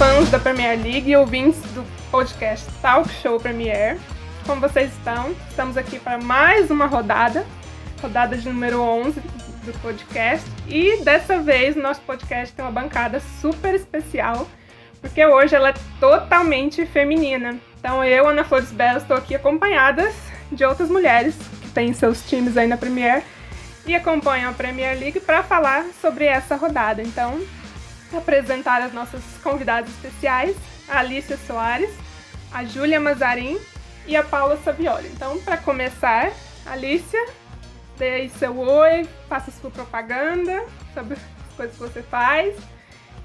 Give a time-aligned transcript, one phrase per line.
[0.00, 3.98] fãs da Premier League e ouvintes do podcast Talk Show Premier.
[4.46, 5.30] Como vocês estão?
[5.50, 7.44] Estamos aqui para mais uma rodada,
[8.00, 10.50] rodada de número 11 do podcast.
[10.66, 14.48] E dessa vez nosso podcast tem uma bancada super especial,
[15.02, 17.58] porque hoje ela é totalmente feminina.
[17.78, 20.14] Então eu, Ana Flores Bela, estou aqui acompanhadas
[20.50, 23.22] de outras mulheres que têm seus times aí na Premier
[23.86, 27.02] e acompanham a Premier League para falar sobre essa rodada.
[27.02, 27.38] Então,
[28.16, 30.56] apresentar as nossas convidadas especiais,
[30.88, 31.90] a Alicia Soares,
[32.52, 33.58] a Júlia Mazarin
[34.06, 35.08] e a Paula Savioli.
[35.08, 36.32] Então, para começar,
[36.66, 37.26] Alicia,
[37.96, 42.56] dê aí seu oi, faça sua propaganda sobre as coisas que você faz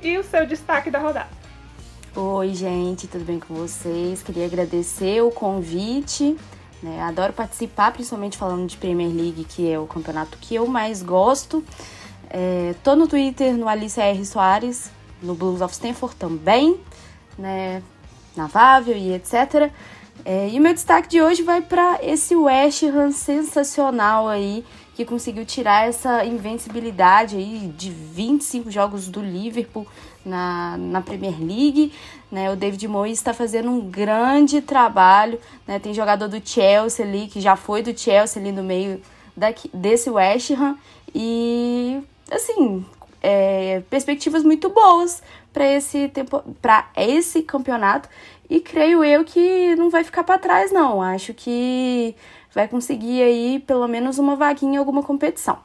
[0.01, 1.29] e o seu destaque da rodada.
[2.15, 4.23] Oi, gente, tudo bem com vocês?
[4.23, 6.37] Queria agradecer o convite.
[6.81, 7.01] Né?
[7.01, 11.63] Adoro participar, principalmente falando de Premier League, que é o campeonato que eu mais gosto.
[12.37, 14.25] É, tô no Twitter, no Alice R.
[14.25, 14.91] Soares,
[15.23, 16.77] no Blues of Stanford também,
[17.39, 17.81] né?
[18.35, 19.71] Na Vável e etc.
[20.25, 25.05] É, e o meu destaque de hoje vai para esse West Ham sensacional aí, que
[25.05, 29.87] conseguiu tirar essa invencibilidade aí de 25 jogos do Liverpool
[30.25, 31.93] na, na Premier League.
[32.29, 32.51] Né?
[32.51, 35.39] O David Moyes está fazendo um grande trabalho.
[35.65, 35.79] Né?
[35.79, 39.01] Tem jogador do Chelsea ali, que já foi do Chelsea ali no meio
[39.37, 40.77] daqui, desse West Ham.
[41.13, 42.85] E assim,
[43.21, 48.09] é, perspectivas muito boas para esse tempo, para esse campeonato
[48.49, 51.01] e creio eu que não vai ficar para trás não.
[51.01, 52.15] Acho que
[52.53, 55.59] vai conseguir aí pelo menos uma vaguinha em alguma competição.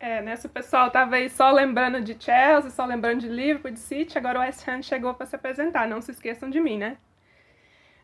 [0.00, 0.36] É, né?
[0.36, 4.16] Se o pessoal tava aí só lembrando de Chelsea, só lembrando de Liverpool, de City,
[4.16, 5.88] agora o West Ham chegou para se apresentar.
[5.88, 6.96] Não se esqueçam de mim, né?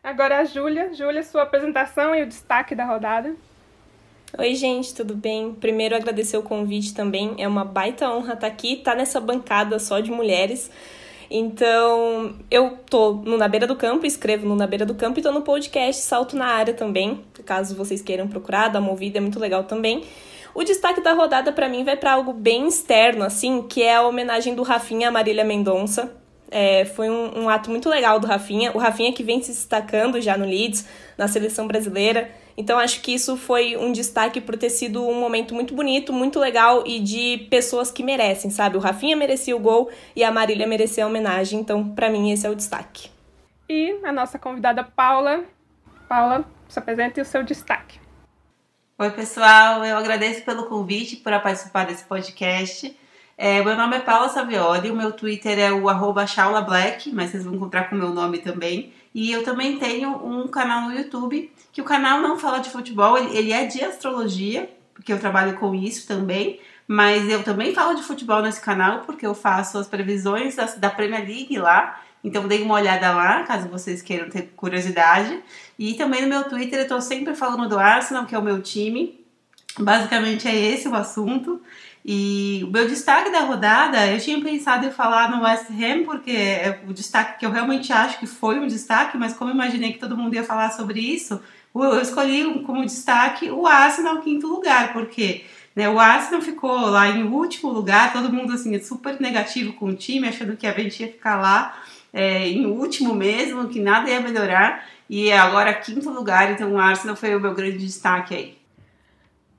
[0.03, 0.93] Agora a Júlia.
[0.93, 3.33] Júlia, sua apresentação e o destaque da rodada.
[4.37, 5.53] Oi, gente, tudo bem?
[5.53, 7.35] Primeiro, agradecer o convite também.
[7.37, 10.69] É uma baita honra estar aqui, estar nessa bancada só de mulheres.
[11.31, 15.23] Então, eu tô no Na Beira do Campo, escrevo no Na Beira do Campo e
[15.23, 17.21] tô no podcast Salto na Área também.
[17.45, 20.03] Caso vocês queiram procurar, dar uma ouvida, é muito legal também.
[20.53, 24.05] O destaque da rodada para mim vai para algo bem externo, assim, que é a
[24.05, 26.11] homenagem do Rafinha a Marília Mendonça.
[26.51, 28.73] É, foi um, um ato muito legal do Rafinha.
[28.73, 30.85] O Rafinha que vem se destacando já no Leeds,
[31.17, 32.29] na seleção brasileira.
[32.57, 36.39] Então acho que isso foi um destaque por ter sido um momento muito bonito, muito
[36.39, 38.77] legal e de pessoas que merecem, sabe?
[38.77, 42.47] O Rafinha merecia o gol e a Marília merecia a homenagem, então para mim esse
[42.47, 43.09] é o destaque.
[43.67, 45.43] E a nossa convidada Paula.
[46.07, 47.99] Paula, se apresente o seu destaque.
[48.97, 52.97] Oi, pessoal, eu agradeço pelo convite por participar desse podcast.
[53.37, 56.25] É, meu nome é Paula Savioli, o meu Twitter é o arroba
[56.65, 58.93] Black, mas vocês vão encontrar com o meu nome também.
[59.15, 63.17] E eu também tenho um canal no YouTube, que o canal não fala de futebol,
[63.17, 68.03] ele, é de astrologia, porque eu trabalho com isso também, mas eu também falo de
[68.03, 72.57] futebol nesse canal, porque eu faço as previsões da, da Premier League lá, então dê
[72.57, 75.41] uma olhada lá, caso vocês queiram ter curiosidade.
[75.79, 78.61] E também no meu Twitter eu tô sempre falando do Arsenal, que é o meu
[78.61, 79.23] time.
[79.79, 81.61] Basicamente é esse o assunto.
[82.07, 86.29] E o meu destaque da rodada, eu tinha pensado em falar no West Ham, porque
[86.29, 89.97] é o destaque que eu realmente acho que foi um destaque, mas como imaginei que
[89.97, 91.41] todo mundo ia falar sobre isso,
[91.73, 95.45] eu escolhi como destaque o Arsenal quinto lugar, porque
[95.75, 99.95] né, o Arsenal ficou lá em último lugar, todo mundo assim super negativo com o
[99.95, 101.75] time, achando que a gente ia ficar lá
[102.13, 107.15] é, em último mesmo, que nada ia melhorar, e agora quinto lugar, então o Arsenal
[107.15, 108.64] foi o meu grande destaque aí.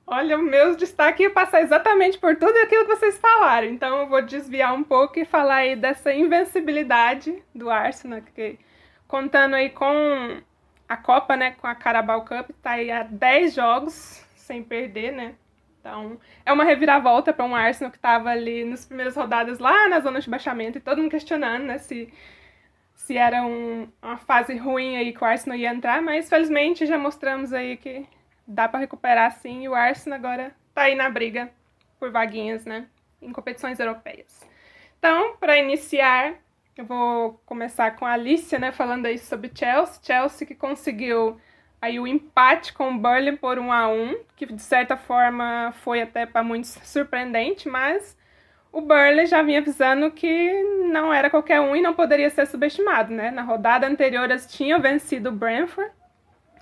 [0.07, 3.67] Olha, o meu destaque ia passar exatamente por tudo aquilo que vocês falaram.
[3.67, 8.59] Então eu vou desviar um pouco e falar aí dessa invencibilidade do Arsenal, que
[9.09, 10.41] contando aí com
[10.89, 15.35] a Copa, né, com a Carabao Cup, tá aí há 10 jogos sem perder, né?
[15.81, 20.01] Então, é uma reviravolta para um Arsenal que estava ali nas primeiras rodadas lá na
[20.01, 22.13] zona de baixamento e todo mundo questionando, né, se
[22.95, 26.99] se era um, uma fase ruim aí que o Arsenal ia entrar, mas felizmente já
[26.99, 28.07] mostramos aí que
[28.47, 29.63] dá para recuperar sim.
[29.63, 31.51] E o Arsenal agora tá aí na briga
[31.99, 32.87] por vaguinhas, né?
[33.21, 34.47] Em competições europeias.
[34.99, 36.35] Então, para iniciar,
[36.77, 38.73] eu vou começar com a Alicia, né?
[38.73, 40.01] Falando aí sobre Chelsea.
[40.03, 41.41] Chelsea que conseguiu
[41.81, 46.03] aí o empate com o Burnley por 1 a 1 que de certa forma foi
[46.03, 48.17] até para muitos surpreendente, mas
[48.73, 53.13] o Burnley já vinha avisando que não era qualquer um e não poderia ser subestimado,
[53.13, 53.31] né?
[53.31, 55.91] Na rodada anterior eles tinham vencido o Brentford.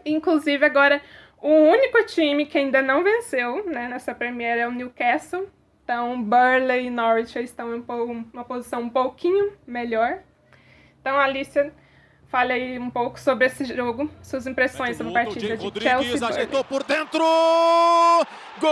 [0.04, 1.00] Inclusive agora
[1.44, 5.46] o único time que ainda não venceu né, nessa Premier é o Newcastle.
[5.84, 7.84] Então, Burley e Norwich estão em
[8.32, 10.20] uma posição um pouquinho melhor.
[11.02, 11.70] Então, Alicia,
[12.28, 16.26] fale aí um pouco sobre esse jogo, suas impressões sobre a partida de Chelsea.
[16.26, 17.22] ajeitou por dentro!
[18.58, 18.70] Gol!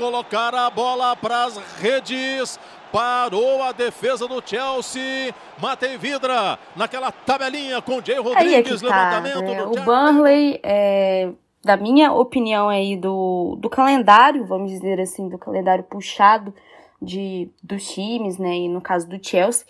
[0.00, 2.58] Colocar a bola para as redes.
[2.90, 5.34] Parou a defesa do Chelsea.
[5.60, 8.82] Matei Vidra naquela tabelinha com Jay Rodrigues.
[8.82, 9.62] Aí é tá, levantamento né?
[9.62, 11.30] O Burnley, é,
[11.62, 16.52] da minha opinião aí do, do calendário, vamos dizer assim, do calendário puxado
[17.00, 18.56] de, dos times, né?
[18.56, 19.66] E no caso do Chelsea,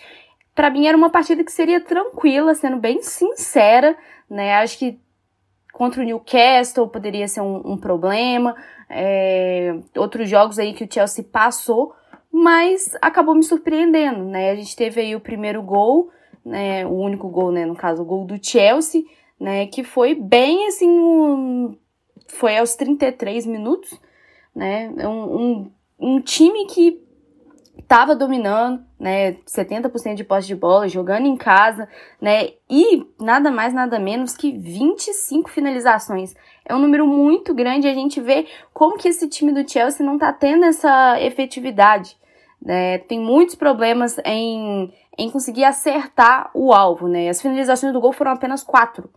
[0.54, 3.96] para mim era uma partida que seria tranquila, sendo bem sincera,
[4.30, 4.54] né?
[4.54, 4.98] Acho que
[5.72, 8.54] contra o Newcastle poderia ser um, um problema.
[8.90, 11.94] É, outros jogos aí que o Chelsea passou,
[12.32, 14.50] mas acabou me surpreendendo, né?
[14.50, 16.10] A gente teve aí o primeiro gol,
[16.44, 16.84] né?
[16.86, 17.64] O único gol, né?
[17.64, 19.02] No caso, o gol do Chelsea,
[19.38, 19.66] né?
[19.66, 21.76] Que foi bem assim, um,
[22.28, 23.98] foi aos 33 minutos,
[24.54, 24.90] né?
[25.06, 27.00] Um, um, um time que
[27.90, 31.88] estava dominando, né, 70% de posse de bola, jogando em casa,
[32.20, 36.36] né, e nada mais, nada menos que 25 finalizações.
[36.64, 40.14] É um número muito grande a gente vê como que esse time do Chelsea não
[40.14, 42.16] está tendo essa efetividade.
[42.62, 42.98] Né?
[42.98, 47.28] Tem muitos problemas em, em conseguir acertar o alvo, né?
[47.28, 49.10] As finalizações do gol foram apenas quatro.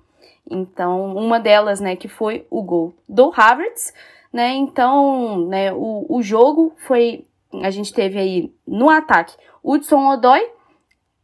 [0.50, 3.94] Então, uma delas, né, que foi o gol do Havertz,
[4.32, 4.54] né?
[4.56, 7.28] Então, né, o, o jogo foi
[7.62, 10.42] a gente teve aí no ataque Hudson Odoi,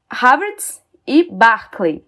[0.09, 2.03] Havertz e Barclay.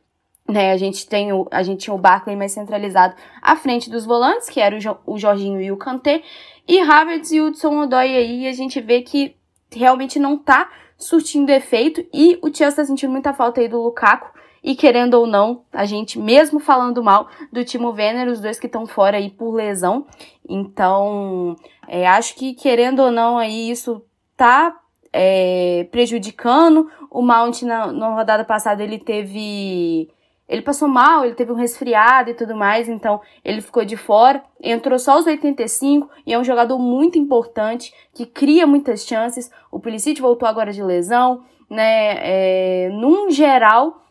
[0.47, 4.05] Né, a gente tem o, a gente tinha o Barclay mais centralizado à frente dos
[4.05, 6.23] volantes, que era o, jo, o Jorginho e o Kanté,
[6.67, 9.35] e Havertz e Hudson Odoi aí a gente vê que
[9.71, 14.29] realmente não tá surtindo efeito e o Chelsea tá sentindo muita falta aí do Lukaku
[14.63, 18.67] e querendo ou não, a gente mesmo falando mal do Timo Werner, os dois que
[18.67, 20.05] estão fora aí por lesão,
[20.47, 21.55] então
[21.87, 24.03] é, acho que querendo ou não aí isso
[24.37, 24.75] tá
[25.13, 26.89] é, prejudicando.
[27.09, 30.09] O Mount na, na rodada passada ele teve.
[30.47, 34.43] Ele passou mal, ele teve um resfriado e tudo mais, então ele ficou de fora.
[34.61, 39.49] Entrou só aos 85 e é um jogador muito importante que cria muitas chances.
[39.71, 42.17] O Pulisic voltou agora de lesão, né?
[42.17, 44.01] É, num geral,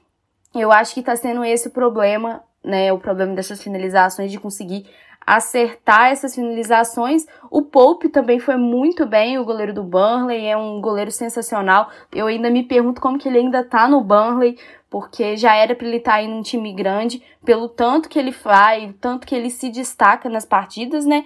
[0.54, 2.90] eu acho que tá sendo esse o problema, né?
[2.90, 4.86] O problema dessas finalizações de conseguir
[5.26, 7.26] acertar essas finalizações.
[7.50, 11.88] O Pope também foi muito bem, o goleiro do Burnley, é um goleiro sensacional.
[12.12, 14.58] Eu ainda me pergunto como que ele ainda tá no Burnley,
[14.88, 18.32] porque já era para ele estar tá aí num time grande, pelo tanto que ele
[18.32, 21.24] faz, tanto que ele se destaca nas partidas, né?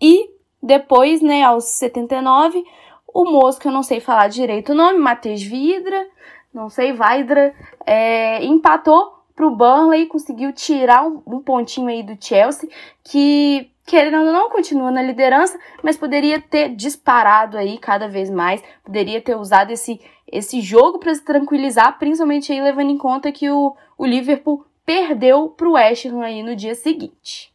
[0.00, 0.30] E
[0.62, 2.64] depois, né, aos 79,
[3.12, 6.06] o que eu não sei falar direito o nome, Matheus Vidra,
[6.52, 7.54] não sei, Vaidra,
[7.86, 12.68] é, empatou para o Burnley, conseguiu tirar um, um, pontinho aí do Chelsea,
[13.02, 18.62] que querendo ou não continua na liderança, mas poderia ter disparado aí cada vez mais,
[18.84, 19.98] poderia ter usado esse,
[20.30, 25.48] esse jogo para se tranquilizar, principalmente aí levando em conta que o, o Liverpool perdeu
[25.48, 27.50] para o West Ham aí no dia seguinte.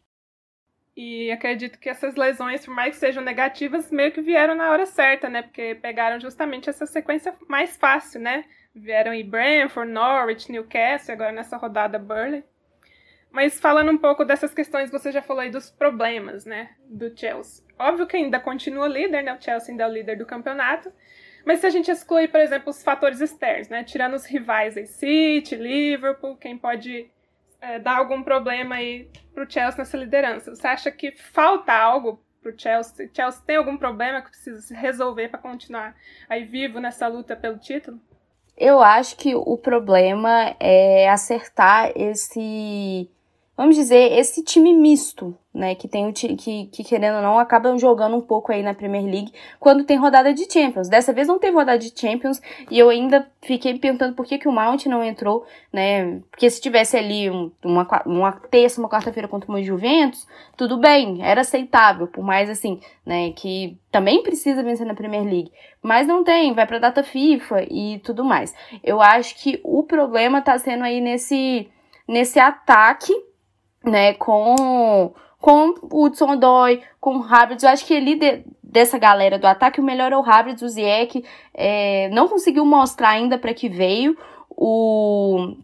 [0.98, 4.88] E acredito que essas lesões, por mais que sejam negativas, meio que vieram na hora
[4.88, 5.44] certa, né?
[5.44, 8.44] Porque pegaram justamente essa sequência mais fácil, né?
[8.76, 12.44] Vieram em Brentford, Norwich, Newcastle, agora nessa rodada Burley.
[13.32, 17.66] Mas falando um pouco dessas questões, você já falou aí dos problemas, né, do Chelsea.
[17.78, 20.92] Óbvio que ainda continua líder, né, o Chelsea ainda é o líder do campeonato.
[21.46, 24.88] Mas se a gente exclui, por exemplo, os fatores externos, né, tirando os rivais aí,
[24.88, 27.10] City, Liverpool, quem pode
[27.62, 32.58] é, dar algum problema aí pro Chelsea nessa liderança, você acha que falta algo pro
[32.58, 33.10] Chelsea?
[33.14, 35.96] Chelsea tem algum problema que precisa resolver para continuar
[36.30, 38.00] aí vivo nessa luta pelo título?
[38.58, 43.10] Eu acho que o problema é acertar esse,
[43.58, 46.36] vamos dizer, esse time misto, né, que tem o que,
[46.66, 50.34] que querendo ou não acabam jogando um pouco aí na Premier League quando tem rodada
[50.34, 50.90] de Champions.
[50.90, 54.48] Dessa vez não teve rodada de Champions e eu ainda fiquei perguntando por que, que
[54.50, 56.20] o Mount não entrou, né?
[56.30, 57.30] Porque se tivesse ali
[57.64, 62.82] uma, uma terça, uma quarta-feira contra o Juventus, tudo bem, era aceitável, por mais assim,
[63.06, 67.64] né, que também precisa vencer na Premier League, mas não tem, vai para data FIFA
[67.72, 68.54] e tudo mais.
[68.84, 71.70] Eu acho que o problema tá sendo aí nesse
[72.08, 73.14] nesse ataque,
[73.86, 75.14] né, com
[75.46, 77.64] com o Hudson Odoi, com o Havertz.
[77.64, 80.68] Eu acho que ele, de, dessa galera do ataque, o melhor é o Havertz, o
[80.68, 81.24] Ziyech
[81.54, 84.18] é, não conseguiu mostrar ainda para que veio.
[84.50, 85.56] O,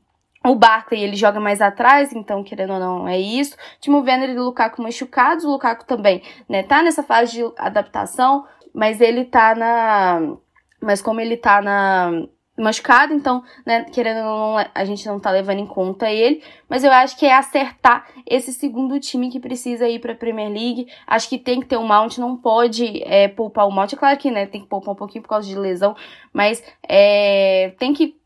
[0.46, 3.58] o Barkley, ele joga mais atrás, então, querendo ou não, é isso.
[3.80, 5.46] Timo Werner e o Lukaku machucados.
[5.46, 10.36] O Lukaku também, né, tá nessa fase de adaptação, mas ele tá na...
[10.80, 12.12] Mas como ele tá na
[12.58, 16.84] machucado, então, né, querendo ou não, a gente não tá levando em conta ele, mas
[16.84, 21.29] eu acho que é acertar esse segundo time que precisa ir pra Premier League, acho
[21.29, 24.17] que tem que ter o um Mount, não pode é, poupar o Mount, é claro
[24.17, 25.96] que, né, tem que poupar um pouquinho por causa de lesão,
[26.34, 28.20] mas é, tem que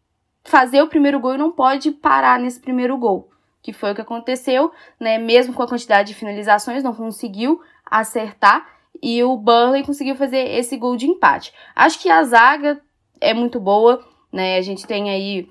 [0.44, 3.30] fazer o primeiro gol e não pode parar nesse primeiro gol,
[3.62, 8.68] que foi o que aconteceu, né, mesmo com a quantidade de finalizações, não conseguiu acertar,
[9.02, 11.54] e o Burnley conseguiu fazer esse gol de empate.
[11.76, 12.82] Acho que a zaga
[13.22, 14.04] é muito boa,
[14.36, 14.58] né?
[14.58, 15.48] A gente tem aí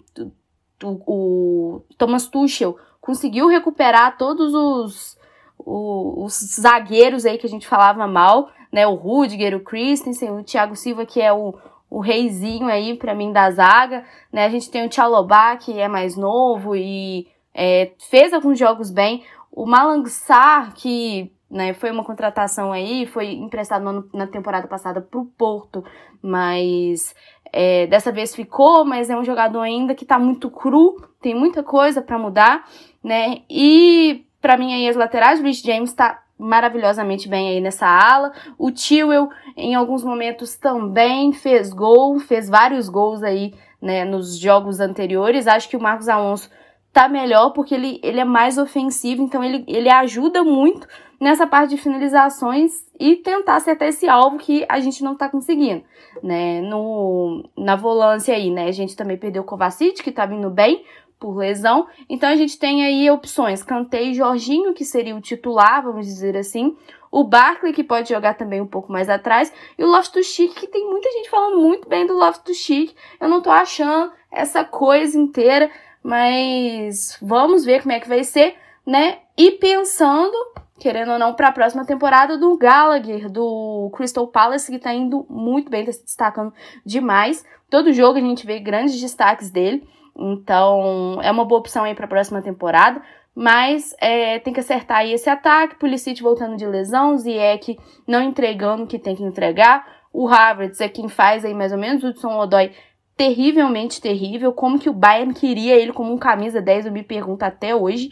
[0.82, 5.18] o, o Thomas Tuchel conseguiu recuperar todos os,
[5.58, 8.86] os, os, zagueiros aí que a gente falava mal, né?
[8.86, 11.54] O Rudiger, o Christensen, o Thiago Silva, que é o,
[11.88, 14.44] o reizinho aí para mim da zaga, né?
[14.44, 19.24] A gente tem o Tchalobá, que é mais novo e é, fez alguns jogos bem.
[19.50, 25.84] O Malangsar, que né, foi uma contratação aí, foi emprestado na temporada passada pro Porto,
[26.20, 27.14] mas
[27.56, 31.62] é, dessa vez ficou, mas é um jogador ainda que tá muito cru, tem muita
[31.62, 32.68] coisa para mudar,
[33.02, 33.42] né?
[33.48, 38.32] E para mim aí as laterais, o Rich James tá maravilhosamente bem aí nessa ala.
[38.58, 44.80] O Tewell, em alguns momentos, também fez gol, fez vários gols aí, né, nos jogos
[44.80, 45.46] anteriores.
[45.46, 46.50] Acho que o Marcos Alonso
[46.94, 50.86] tá melhor porque ele, ele é mais ofensivo, então ele, ele ajuda muito
[51.20, 55.82] nessa parte de finalizações e tentar acertar esse alvo que a gente não tá conseguindo,
[56.22, 56.60] né?
[56.60, 58.68] No, na volância aí, né?
[58.68, 60.84] A gente também perdeu o Kovacic, que tá vindo bem,
[61.18, 61.88] por lesão.
[62.08, 66.76] Então a gente tem aí opções: Cantei Jorginho, que seria o titular, vamos dizer assim.
[67.10, 69.52] O Barkley, que pode jogar também um pouco mais atrás.
[69.78, 72.92] E o Loftus-Cheek, que tem muita gente falando muito bem do Loftus-Cheek.
[73.20, 75.70] Eu não tô achando essa coisa inteira,
[76.04, 78.54] mas vamos ver como é que vai ser,
[78.86, 79.20] né?
[79.38, 80.36] E pensando,
[80.78, 85.24] querendo ou não, para a próxima temporada do Gallagher, do Crystal Palace, que tá indo
[85.30, 86.52] muito bem, tá se destacando
[86.84, 87.42] demais.
[87.70, 89.88] Todo jogo a gente vê grandes destaques dele.
[90.14, 93.00] Então, é uma boa opção aí para a próxima temporada.
[93.34, 95.76] Mas é, tem que acertar aí esse ataque.
[95.76, 99.84] Pulisic voltando de lesão, Ziyech não entregando o que tem que entregar.
[100.12, 102.04] O Havertz é quem faz aí mais ou menos.
[102.04, 102.70] O Hudson Odoi
[103.16, 104.52] terrivelmente terrível.
[104.52, 108.10] Como que o Bayern queria ele como um camisa 10, eu me pergunto até hoje.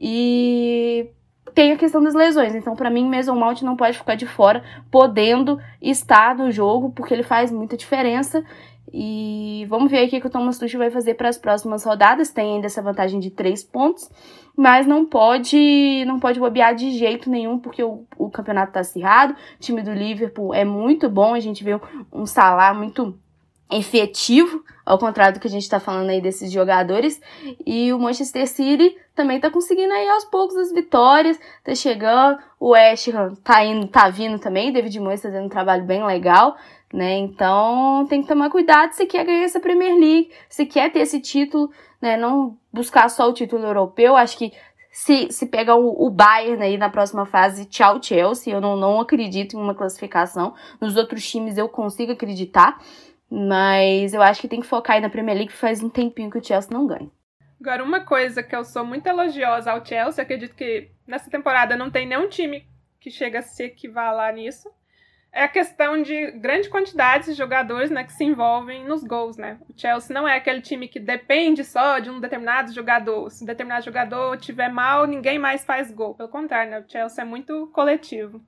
[0.00, 1.10] E
[1.54, 2.54] tem a questão das lesões.
[2.54, 7.14] Então, para mim, Mason Mount não pode ficar de fora, podendo estar no jogo, porque
[7.14, 8.44] ele faz muita diferença.
[8.92, 12.30] E vamos ver o que o Thomas Tuchel vai fazer para as próximas rodadas.
[12.30, 14.08] Tem ainda essa vantagem de três pontos,
[14.56, 19.32] mas não pode não pode bobear de jeito nenhum, porque o, o campeonato está acirrado.
[19.32, 21.78] O time do Liverpool é muito bom, a gente vê
[22.12, 23.18] um salário muito
[23.70, 27.20] efetivo, ao contrário do que a gente está falando aí desses jogadores.
[27.66, 32.38] E o Manchester City também tá conseguindo aí aos poucos as vitórias, tá chegando.
[32.60, 34.72] O West Ham tá indo, tá vindo também.
[34.72, 36.56] David Moyes tá fazendo um trabalho bem legal
[36.94, 37.18] né?
[37.18, 41.20] Então tem que tomar cuidado se quer ganhar essa Premier League, se quer ter esse
[41.20, 42.16] título, né?
[42.16, 44.16] Não buscar só o título europeu.
[44.16, 44.52] Acho que
[44.92, 48.54] se, se pegar o, o Bayern aí na próxima fase, tchau Chelsea.
[48.54, 50.54] Eu não, não acredito em uma classificação.
[50.80, 52.80] Nos outros times eu consigo acreditar,
[53.34, 56.38] mas eu acho que tem que focar aí na Premier League, faz um tempinho que
[56.38, 57.10] o Chelsea não ganha.
[57.60, 61.90] Agora, uma coisa que eu sou muito elogiosa ao Chelsea, acredito que nessa temporada não
[61.90, 62.66] tem nenhum time
[63.00, 64.68] que chega a se equivalar nisso
[65.34, 69.58] é a questão de grande quantidade de jogadores né, que se envolvem nos gols, né?
[69.68, 73.28] O Chelsea não é aquele time que depende só de um determinado jogador.
[73.30, 76.14] Se um determinado jogador tiver mal, ninguém mais faz gol.
[76.14, 76.78] Pelo contrário, né?
[76.78, 78.40] O Chelsea é muito coletivo.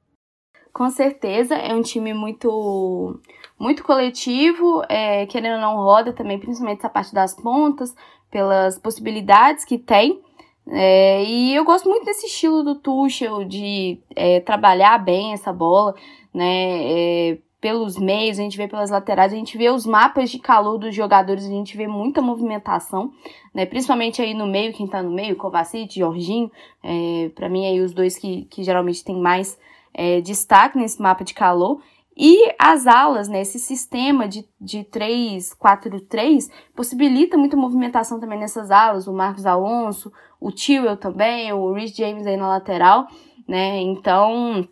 [0.73, 3.21] Com certeza, é um time muito
[3.59, 7.95] muito coletivo, é, querendo ou não roda também, principalmente essa parte das pontas,
[8.31, 10.21] pelas possibilidades que tem.
[10.69, 15.95] É, e eu gosto muito desse estilo do Tuchel, de é, trabalhar bem essa bola,
[16.35, 17.31] né?
[17.33, 20.79] É, pelos meios, a gente vê pelas laterais, a gente vê os mapas de calor
[20.79, 23.13] dos jogadores, a gente vê muita movimentação,
[23.55, 23.65] né?
[23.65, 26.51] Principalmente aí no meio, quem tá no meio, Kovacic, Jorginho,
[26.83, 29.59] é, para mim aí os dois que, que geralmente tem mais
[29.95, 31.81] é, destaque nesse mapa de calor.
[32.17, 38.39] E as alas, né, esse sistema de, de 3, 4, 3, possibilita muita movimentação também
[38.39, 39.07] nessas alas.
[39.07, 43.07] O Marcos Alonso, o Tewell também, o Rich James aí na lateral,
[43.47, 43.81] né?
[43.83, 44.67] Então,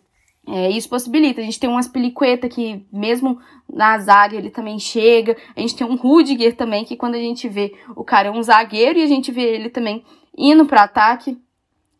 [0.47, 1.39] é, isso possibilita.
[1.39, 3.39] A gente tem um Aspilicueta que, mesmo
[3.71, 5.37] na zaga, ele também chega.
[5.55, 8.41] A gente tem um Rudiger também, que quando a gente vê o cara é um
[8.41, 10.03] zagueiro e a gente vê ele também
[10.35, 11.39] indo para ataque,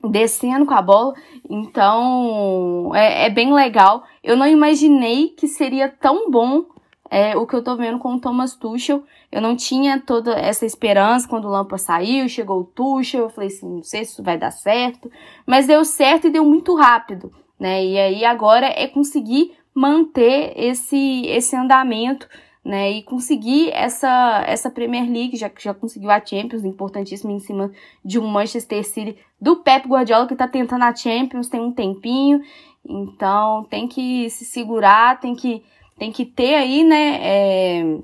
[0.09, 1.13] descendo com a bola.
[1.49, 4.03] Então, é, é, bem legal.
[4.23, 6.65] Eu não imaginei que seria tão bom
[7.09, 9.03] é, o que eu tô vendo com o Thomas Tuchel.
[9.31, 13.23] Eu não tinha toda essa esperança quando o Lampa saiu, chegou o Tuchel.
[13.23, 15.11] Eu falei assim, não sei se isso vai dar certo.
[15.45, 17.83] Mas deu certo e deu muito rápido né?
[17.85, 22.27] E aí agora é conseguir manter esse, esse andamento,
[22.65, 22.91] né?
[22.91, 27.71] E conseguir essa, essa Premier League, já já conseguiu a Champions, importantíssimo em cima
[28.03, 32.41] de um Manchester City do Pep Guardiola que tá tentando a Champions tem um tempinho.
[32.83, 35.63] Então tem que se segurar, tem que,
[35.99, 37.19] tem que ter aí, né?
[37.21, 37.97] É,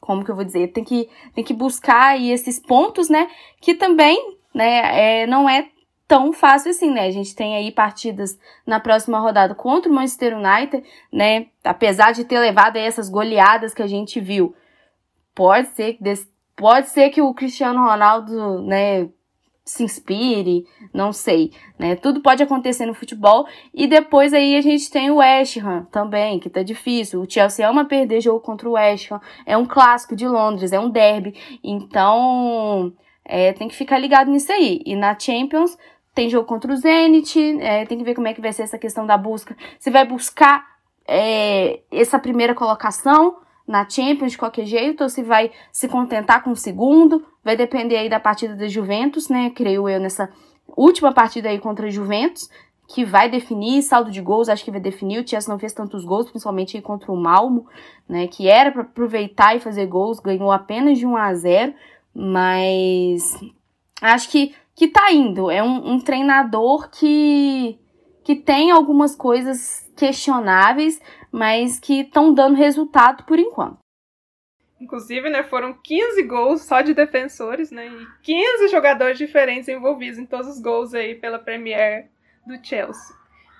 [0.00, 0.72] como que eu vou dizer?
[0.72, 3.30] Tem que, tem que buscar aí esses pontos, né?
[3.60, 5.22] Que também, né?
[5.22, 5.68] É, não é
[6.08, 7.06] tão fácil assim, né?
[7.06, 11.46] A gente tem aí partidas na próxima rodada contra o Manchester United, né?
[11.64, 14.54] Apesar de ter levado essas goleadas que a gente viu,
[15.34, 15.98] pode ser
[16.56, 19.10] pode ser que o Cristiano Ronaldo, né,
[19.66, 21.96] se inspire, não sei, né?
[21.96, 23.46] Tudo pode acontecer no futebol.
[23.74, 27.20] E depois aí a gente tem o West Ham também, que tá difícil.
[27.20, 29.20] O Chelsea ama perder jogo contra o West Ham.
[29.44, 31.34] É um clássico de Londres, é um derby.
[31.64, 32.92] Então,
[33.24, 34.80] é, tem que ficar ligado nisso aí.
[34.86, 35.76] E na Champions
[36.16, 38.78] tem jogo contra o Zenit, é, tem que ver como é que vai ser essa
[38.78, 39.54] questão da busca.
[39.78, 40.64] Você vai buscar
[41.06, 43.36] é, essa primeira colocação
[43.68, 47.98] na Champions de qualquer jeito, ou se vai se contentar com o segundo, vai depender
[47.98, 49.50] aí da partida da Juventus, né?
[49.50, 50.30] Creio eu nessa
[50.74, 52.48] última partida aí contra a Juventus,
[52.88, 55.22] que vai definir saldo de gols, acho que vai definir.
[55.22, 57.66] O Chelsea não fez tantos gols, principalmente aí contra o Malmo,
[58.08, 58.26] né?
[58.26, 61.74] Que era para aproveitar e fazer gols, ganhou apenas de 1 a 0,
[62.14, 63.38] mas
[64.00, 65.50] acho que que tá indo.
[65.50, 67.80] É um, um treinador que
[68.22, 73.78] que tem algumas coisas questionáveis, mas que estão dando resultado por enquanto.
[74.80, 80.26] Inclusive, né, foram 15 gols só de defensores, né, e 15 jogadores diferentes envolvidos em
[80.26, 82.10] todos os gols aí pela Premier
[82.44, 83.14] do Chelsea.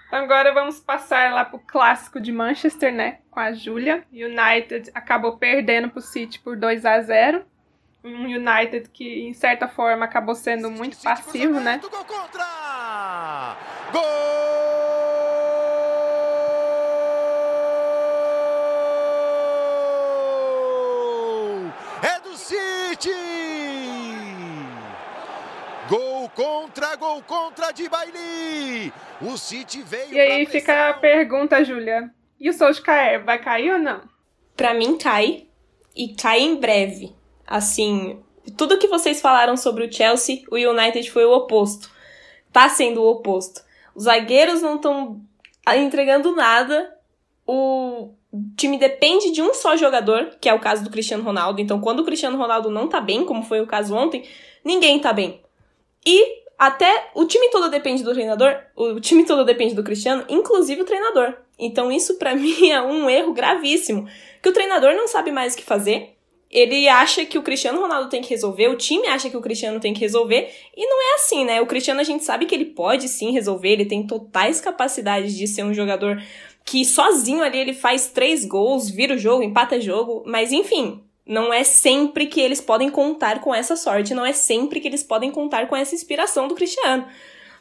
[0.08, 4.04] Então agora vamos passar lá pro clássico de Manchester, né, com a Julia.
[4.12, 7.44] United acabou perdendo pro City por 2 a 0
[8.06, 11.80] um United que, em certa forma, acabou sendo muito passivo, né?
[11.82, 13.56] Gol contra!
[13.92, 14.46] Gol!
[25.88, 28.92] Gol contra, gol contra de Bailey.
[29.20, 30.12] O City veio.
[30.12, 32.10] E aí fica a pergunta, Júlia.
[32.40, 34.02] E o Solskjaer vai cair ou não?
[34.56, 35.46] Para mim cai
[35.94, 37.14] e cai em breve.
[37.46, 38.18] Assim,
[38.56, 41.90] tudo que vocês falaram sobre o Chelsea, o United foi o oposto.
[42.52, 43.62] Tá sendo o oposto.
[43.94, 45.20] Os zagueiros não estão
[45.76, 46.94] entregando nada.
[47.46, 48.10] O
[48.56, 51.60] time depende de um só jogador, que é o caso do Cristiano Ronaldo.
[51.60, 54.24] Então, quando o Cristiano Ronaldo não tá bem, como foi o caso ontem,
[54.64, 55.40] ninguém tá bem.
[56.04, 60.82] E até o time todo depende do treinador, o time todo depende do Cristiano, inclusive
[60.82, 61.34] o treinador.
[61.58, 64.08] Então isso para mim é um erro gravíssimo,
[64.42, 66.15] que o treinador não sabe mais o que fazer.
[66.50, 69.80] Ele acha que o Cristiano Ronaldo tem que resolver, o time acha que o Cristiano
[69.80, 71.60] tem que resolver, e não é assim, né?
[71.60, 75.46] O Cristiano a gente sabe que ele pode sim resolver, ele tem totais capacidades de
[75.48, 76.22] ser um jogador
[76.64, 81.52] que sozinho ali ele faz três gols, vira o jogo, empata jogo, mas enfim, não
[81.52, 85.30] é sempre que eles podem contar com essa sorte, não é sempre que eles podem
[85.30, 87.06] contar com essa inspiração do Cristiano.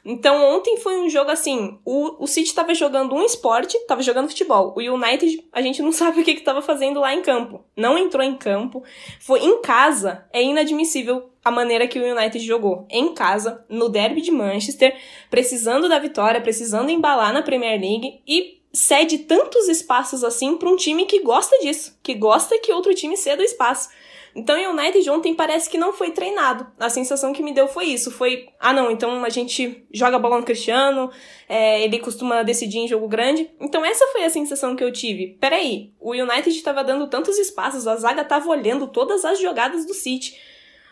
[0.05, 4.29] Então ontem foi um jogo assim, o, o City estava jogando um esporte, estava jogando
[4.29, 4.75] futebol.
[4.77, 7.65] O United, a gente não sabe o que estava fazendo lá em campo.
[7.75, 8.83] Não entrou em campo.
[9.19, 12.85] Foi em casa, é inadmissível a maneira que o United jogou.
[12.89, 14.95] Em casa, no derby de Manchester,
[15.29, 20.75] precisando da vitória, precisando embalar na Premier League e cede tantos espaços assim para um
[20.75, 23.89] time que gosta disso, que gosta que outro time ceda espaço.
[24.35, 26.67] Então, o United ontem parece que não foi treinado.
[26.77, 28.11] A sensação que me deu foi isso.
[28.11, 31.09] Foi, ah não, então a gente joga bola no Cristiano,
[31.47, 33.49] é, ele costuma decidir em jogo grande.
[33.61, 35.37] Então essa foi a sensação que eu tive.
[35.39, 39.93] Peraí, o United estava dando tantos espaços, a zaga estava olhando todas as jogadas do
[39.93, 40.37] City.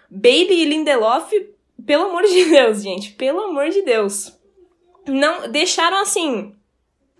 [0.09, 1.33] Bailey e Lindelof,
[1.85, 4.39] pelo amor de Deus, gente, pelo amor de Deus.
[5.05, 6.55] Não, deixaram assim,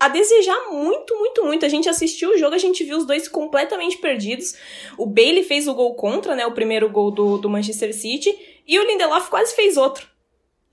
[0.04, 1.64] a desejar muito, muito, muito.
[1.64, 4.54] A gente assistiu o jogo, a gente viu os dois completamente perdidos.
[4.98, 6.46] O Bailey fez o gol contra, né?
[6.46, 8.36] O primeiro gol do, do Manchester City.
[8.66, 10.06] E o Lindelof quase fez outro.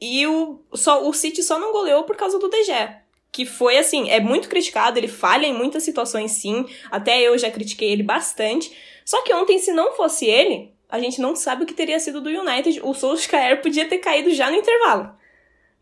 [0.01, 3.01] E o, só, o City só não goleou por causa do De Gea.
[3.31, 6.65] Que foi, assim, é muito criticado, ele falha em muitas situações, sim.
[6.89, 8.75] Até eu já critiquei ele bastante.
[9.05, 12.19] Só que ontem, se não fosse ele, a gente não sabe o que teria sido
[12.19, 12.81] do United.
[12.83, 15.20] O Solskjaer podia ter caído já no intervalo.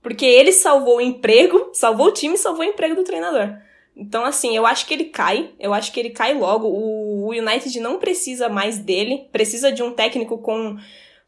[0.01, 3.55] Porque ele salvou o emprego, salvou o time salvou o emprego do treinador.
[3.95, 5.51] Então, assim, eu acho que ele cai.
[5.59, 6.67] Eu acho que ele cai logo.
[6.67, 9.27] O United não precisa mais dele.
[9.29, 10.77] Precisa de um técnico com,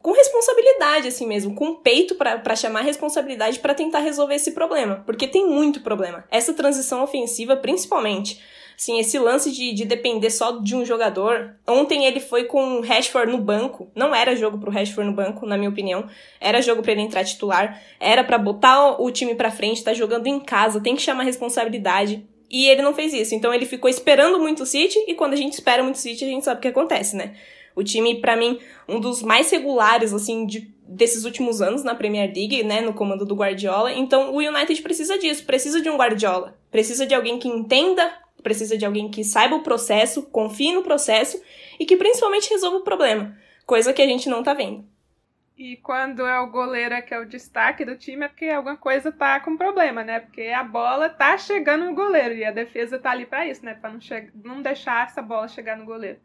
[0.00, 1.54] com responsabilidade, assim mesmo.
[1.54, 5.02] Com peito para chamar responsabilidade para tentar resolver esse problema.
[5.04, 6.24] Porque tem muito problema.
[6.30, 8.40] Essa transição ofensiva, principalmente.
[8.76, 11.54] Sim, esse lance de, de depender só de um jogador.
[11.66, 13.90] Ontem ele foi com o Rashford no banco.
[13.94, 16.06] Não era jogo pro Rashford no banco, na minha opinião.
[16.40, 17.80] Era jogo para ele entrar titular.
[18.00, 22.26] Era para botar o time pra frente, tá jogando em casa, tem que chamar responsabilidade.
[22.50, 23.34] E ele não fez isso.
[23.34, 26.24] Então ele ficou esperando muito o City, e quando a gente espera muito o City,
[26.24, 27.34] a gente sabe o que acontece, né?
[27.74, 32.30] O time, para mim, um dos mais regulares, assim, de, desses últimos anos na Premier
[32.34, 33.92] League, né, no comando do Guardiola.
[33.94, 36.54] Então, o United precisa disso, precisa de um Guardiola.
[36.70, 41.42] Precisa de alguém que entenda precisa de alguém que saiba o processo, confie no processo
[41.78, 44.84] e que principalmente resolva o problema, coisa que a gente não tá vendo.
[45.56, 49.12] E quando é o goleiro que é o destaque do time, é porque alguma coisa
[49.12, 50.20] tá com problema, né?
[50.20, 53.74] Porque a bola tá chegando no goleiro e a defesa tá ali para isso, né?
[53.74, 54.00] Para não,
[54.34, 56.18] não deixar essa bola chegar no goleiro.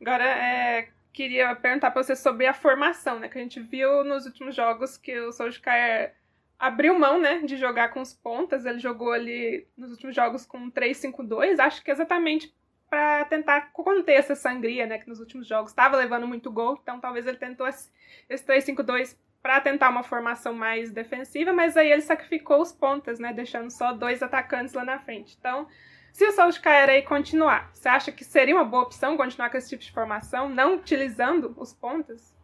[0.00, 3.28] Agora, é, queria perguntar para você sobre a formação, né?
[3.28, 6.14] Que a gente viu nos últimos jogos que o Solskjaer
[6.58, 8.64] abriu mão, né, de jogar com os pontas.
[8.64, 12.54] Ele jogou ali nos últimos jogos com 3-5-2, acho que exatamente
[12.88, 17.00] para tentar conter essa sangria, né, que nos últimos jogos estava levando muito gol, então
[17.00, 17.90] talvez ele tentou esse
[18.30, 23.70] 3-5-2 para tentar uma formação mais defensiva, mas aí ele sacrificou os pontas, né, deixando
[23.70, 25.36] só dois atacantes lá na frente.
[25.38, 25.66] Então,
[26.12, 29.82] se o Solskjaer continuar, você acha que seria uma boa opção continuar com esse tipo
[29.82, 32.35] de formação, não utilizando os pontas?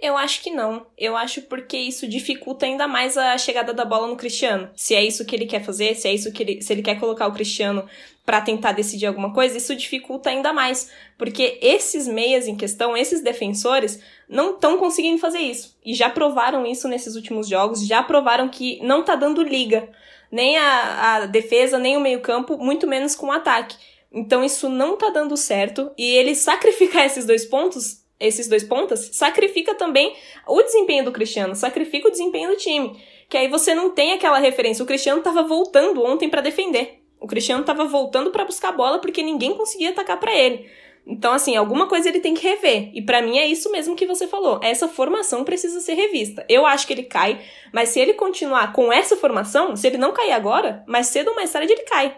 [0.00, 0.86] Eu acho que não.
[0.98, 4.68] Eu acho porque isso dificulta ainda mais a chegada da bola no Cristiano.
[4.76, 6.98] Se é isso que ele quer fazer, se é isso que ele, se ele quer
[6.98, 7.86] colocar o Cristiano
[8.24, 13.20] para tentar decidir alguma coisa, isso dificulta ainda mais, porque esses meias em questão, esses
[13.22, 15.76] defensores, não estão conseguindo fazer isso.
[15.84, 19.88] E já provaram isso nesses últimos jogos, já provaram que não tá dando liga,
[20.32, 23.76] nem a, a defesa, nem o meio-campo, muito menos com o ataque.
[24.10, 29.10] Então isso não tá dando certo, e ele sacrificar esses dois pontos esses dois pontas,
[29.12, 30.14] sacrifica também
[30.46, 32.96] o desempenho do Cristiano, sacrifica o desempenho do time.
[33.28, 34.82] Que aí você não tem aquela referência.
[34.82, 37.00] O Cristiano estava voltando ontem para defender.
[37.20, 40.68] O Cristiano estava voltando para buscar bola porque ninguém conseguia atacar para ele.
[41.06, 42.90] Então, assim, alguma coisa ele tem que rever.
[42.94, 44.58] E para mim é isso mesmo que você falou.
[44.62, 46.44] Essa formação precisa ser revista.
[46.48, 47.40] Eu acho que ele cai,
[47.72, 51.34] mas se ele continuar com essa formação, se ele não cair agora, mais cedo ou
[51.34, 52.16] mais tarde ele cai.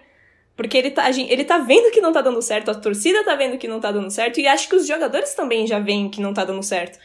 [0.57, 3.59] Porque ele tá, ele tá vendo que não tá dando certo, a torcida tá vendo
[3.59, 6.33] que não tá dando certo, e acho que os jogadores também já veem que não
[6.33, 6.99] tá dando certo.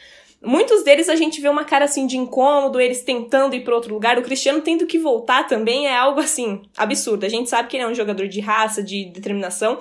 [0.43, 3.93] Muitos deles a gente vê uma cara assim de incômodo, eles tentando ir para outro
[3.93, 7.25] lugar, o Cristiano tendo que voltar também é algo assim absurdo.
[7.25, 9.79] A gente sabe que ele é um jogador de raça, de determinação,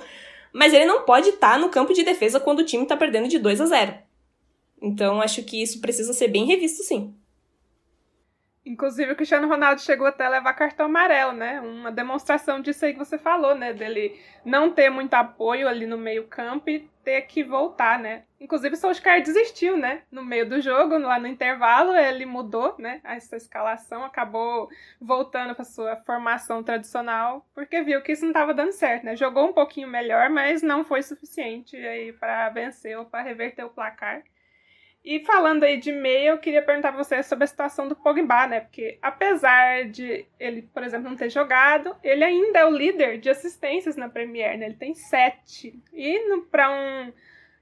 [0.53, 3.27] mas ele não pode estar tá no campo de defesa quando o time tá perdendo
[3.27, 3.93] de 2 a 0.
[4.81, 7.13] Então acho que isso precisa ser bem revisto sim.
[8.63, 11.59] Inclusive, o Cristiano Ronaldo chegou até a levar cartão amarelo, né?
[11.61, 13.73] Uma demonstração disso aí que você falou, né?
[13.73, 18.23] Dele não ter muito apoio ali no meio-campo e ter que voltar, né?
[18.39, 20.03] Inclusive, o Solskjaer desistiu, né?
[20.11, 23.01] No meio do jogo, lá no intervalo, ele mudou, né?
[23.03, 24.69] Essa escalação, acabou
[24.99, 29.15] voltando para sua formação tradicional, porque viu que isso não estava dando certo, né?
[29.15, 33.69] Jogou um pouquinho melhor, mas não foi suficiente aí para vencer ou para reverter o
[33.69, 34.21] placar.
[35.03, 38.45] E falando aí de meia, eu queria perguntar pra você sobre a situação do Pogba,
[38.45, 38.59] né?
[38.61, 43.29] Porque apesar de ele, por exemplo, não ter jogado, ele ainda é o líder de
[43.29, 44.67] assistências na Premier, né?
[44.67, 45.81] Ele tem sete.
[45.91, 47.11] E para um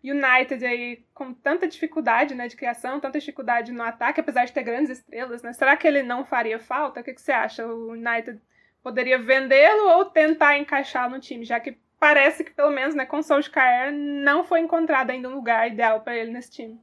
[0.03, 4.63] United aí com tanta dificuldade né, de criação, tanta dificuldade no ataque, apesar de ter
[4.63, 5.53] grandes estrelas, né?
[5.53, 6.99] Será que ele não faria falta?
[6.99, 7.65] O que, que você acha?
[7.65, 8.41] O United
[8.83, 13.17] poderia vendê-lo ou tentar encaixá-lo no time, já que parece que pelo menos né, com
[13.17, 16.79] o Solskjaer não foi encontrado ainda um lugar ideal para ele nesse time.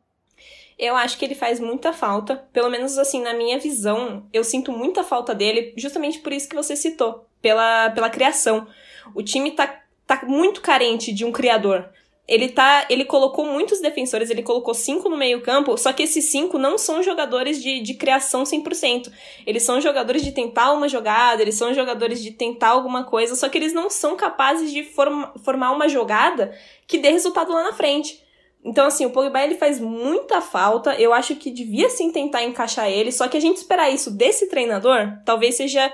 [0.79, 4.71] Eu acho que ele faz muita falta, pelo menos assim, na minha visão, eu sinto
[4.71, 8.67] muita falta dele, justamente por isso que você citou, pela, pela criação.
[9.15, 11.89] O time tá, tá muito carente de um criador.
[12.29, 12.87] Ele tá.
[12.91, 17.03] Ele colocou muitos defensores, ele colocou cinco no meio-campo, só que esses cinco não são
[17.03, 19.13] jogadores de, de criação 100%.
[19.47, 23.49] Eles são jogadores de tentar uma jogada, eles são jogadores de tentar alguma coisa, só
[23.49, 26.53] que eles não são capazes de form, formar uma jogada
[26.87, 28.26] que dê resultado lá na frente.
[28.67, 30.93] Então, assim, o Pogba ele faz muita falta.
[31.01, 33.13] Eu acho que devia sim tentar encaixar ele.
[33.13, 35.93] Só que a gente esperar isso desse treinador, talvez seja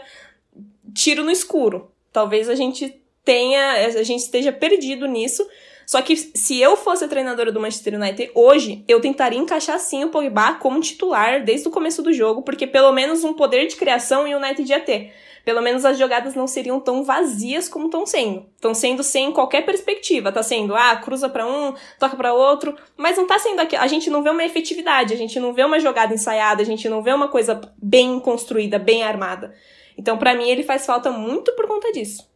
[0.95, 1.91] tiro no escuro.
[2.11, 5.47] Talvez a gente tenha, a gente esteja perdido nisso.
[5.87, 10.05] Só que se eu fosse a treinadora do Manchester United hoje, eu tentaria encaixar sim
[10.05, 13.77] o Pogba como titular desde o começo do jogo, porque pelo menos um poder de
[13.77, 15.13] criação o United ia ter
[15.45, 18.47] pelo menos as jogadas não seriam tão vazias como estão sendo.
[18.55, 20.33] Estão sendo sem qualquer perspectiva.
[20.33, 23.77] Tá sendo, ah, cruza para um, toca para outro, mas não tá sendo aqui.
[23.77, 26.89] A gente não vê uma efetividade, a gente não vê uma jogada ensaiada, a gente
[26.89, 29.55] não vê uma coisa bem construída, bem armada.
[29.99, 32.31] Então, para mim, ele faz falta muito por conta disso.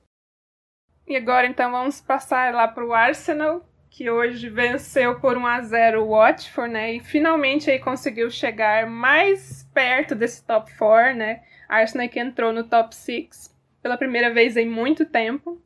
[1.07, 6.03] E agora, então, vamos passar lá pro Arsenal, que hoje venceu por 1 a 0
[6.03, 6.95] o Watford, né?
[6.95, 11.43] E finalmente aí conseguiu chegar mais perto desse top 4, né?
[11.69, 15.61] Arsenal que entrou no top 6 pela primeira vez em muito tempo.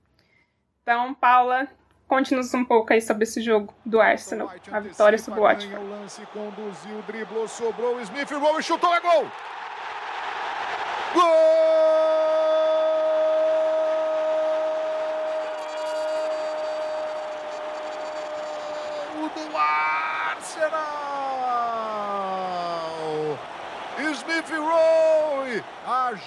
[0.82, 1.68] Então, Paula,
[2.06, 5.76] conte-nos um pouco aí sobre esse jogo do Arsenal, a vitória sobre o Watford.
[5.76, 9.26] O lance conduziu, driblou, sobrou, Smith, Rowe chutou, é gol!
[11.14, 11.80] Gol!
[19.34, 20.80] do Arsenal!
[24.12, 25.19] Smith Rowe.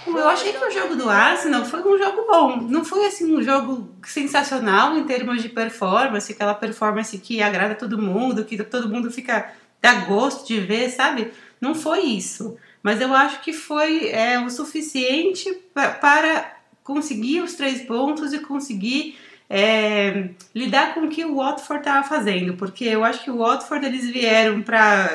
[0.07, 2.57] Eu achei que o jogo do Arsenal foi um jogo bom.
[2.57, 8.01] Não foi assim um jogo sensacional em termos de performance, aquela performance que agrada todo
[8.01, 11.33] mundo, que todo mundo fica dá gosto de ver, sabe?
[11.59, 12.57] Não foi isso.
[12.81, 19.17] Mas eu acho que foi é, o suficiente para conseguir os três pontos e conseguir
[19.49, 23.85] é, lidar com o que o Watford estava fazendo, porque eu acho que o Watford
[23.85, 25.09] eles vieram para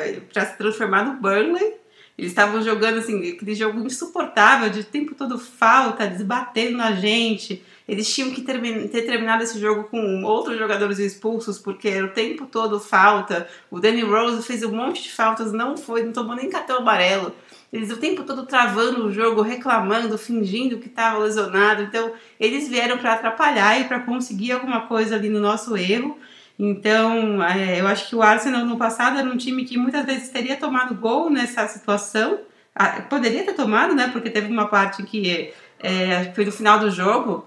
[0.46, 1.74] se transformar no Burnley.
[2.18, 7.62] Eles estavam jogando assim, aquele jogo insuportável, de tempo todo falta, desbatendo na gente.
[7.86, 12.10] Eles tinham que ter, ter terminado esse jogo com outros jogadores expulsos, porque era o
[12.10, 13.48] tempo todo falta.
[13.70, 17.32] O Danny Rose fez um monte de faltas, não foi, não tomou nem cartão amarelo.
[17.72, 21.82] Eles o tempo todo travando o jogo, reclamando, fingindo que estava lesionado.
[21.82, 26.18] Então, eles vieram para atrapalhar e para conseguir alguma coisa ali no nosso erro.
[26.58, 30.28] Então, é, eu acho que o Arsenal no passado era um time que muitas vezes
[30.28, 32.40] teria tomado gol nessa situação.
[32.74, 34.08] Ah, poderia ter tomado, né?
[34.12, 37.46] Porque teve uma parte que é, foi no final do jogo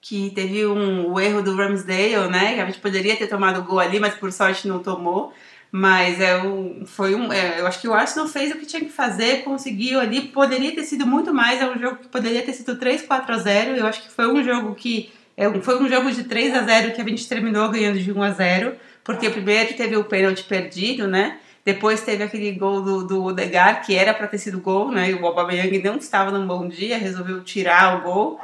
[0.00, 2.54] que teve um, o erro do Ramsdale, né?
[2.54, 5.32] Que a gente poderia ter tomado gol ali, mas por sorte não tomou.
[5.72, 8.80] Mas é um, foi um, é, eu acho que o Arsenal fez o que tinha
[8.80, 12.52] que fazer, conseguiu ali, poderia ter sido muito mais, é um jogo que poderia ter
[12.52, 13.76] sido 3 4 a 0.
[13.76, 15.15] Eu acho que foi um jogo que é,
[15.62, 18.30] foi um jogo de 3 a 0 que a gente terminou ganhando de 1 a
[18.30, 21.38] 0, porque primeiro teve o pênalti perdido, né?
[21.64, 25.10] Depois teve aquele gol do, do Odegar, que era para ter sido gol, né?
[25.10, 28.40] E o Aubameyang não estava num bom dia, resolveu tirar o gol.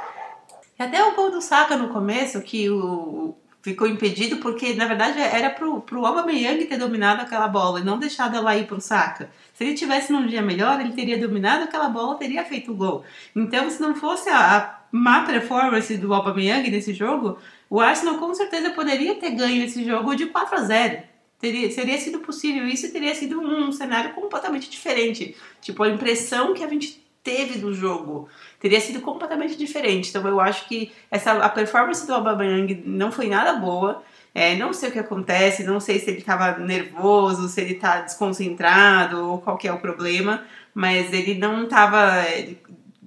[0.78, 5.20] E até o gol do Saka no começo, que o, ficou impedido porque, na verdade,
[5.20, 9.30] era pro, pro Aubameyang ter dominado aquela bola e não deixado ela ir pro Saka.
[9.62, 13.04] Se ele tivesse num dia melhor, ele teria dominado aquela bola, teria feito o gol.
[13.34, 17.38] Então, se não fosse a, a má performance do Aubameyang nesse jogo,
[17.70, 21.02] o Arsenal com certeza poderia ter ganho esse jogo de 4 a 0.
[21.38, 25.36] Teria, seria sido possível isso teria sido um cenário completamente diferente.
[25.60, 30.08] Tipo, a impressão que a gente teve do jogo teria sido completamente diferente.
[30.08, 34.02] Então eu acho que essa a performance do Aubameyang não foi nada boa.
[34.34, 38.00] É, não sei o que acontece, não sei se ele estava nervoso, se ele está
[38.00, 40.42] desconcentrado ou qual é o problema,
[40.74, 42.54] mas ele não estava é,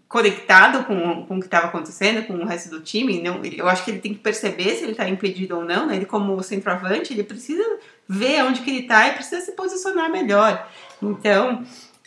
[0.08, 3.22] conectado com, com o que estava acontecendo, com o resto do time.
[3.22, 5.88] Não, eu acho que ele tem que perceber se ele está impedido ou não.
[5.88, 5.96] Né?
[5.96, 7.64] Ele, como centroavante, ele precisa
[8.08, 10.70] ver onde que ele está e precisa se posicionar melhor.
[11.02, 11.66] Então,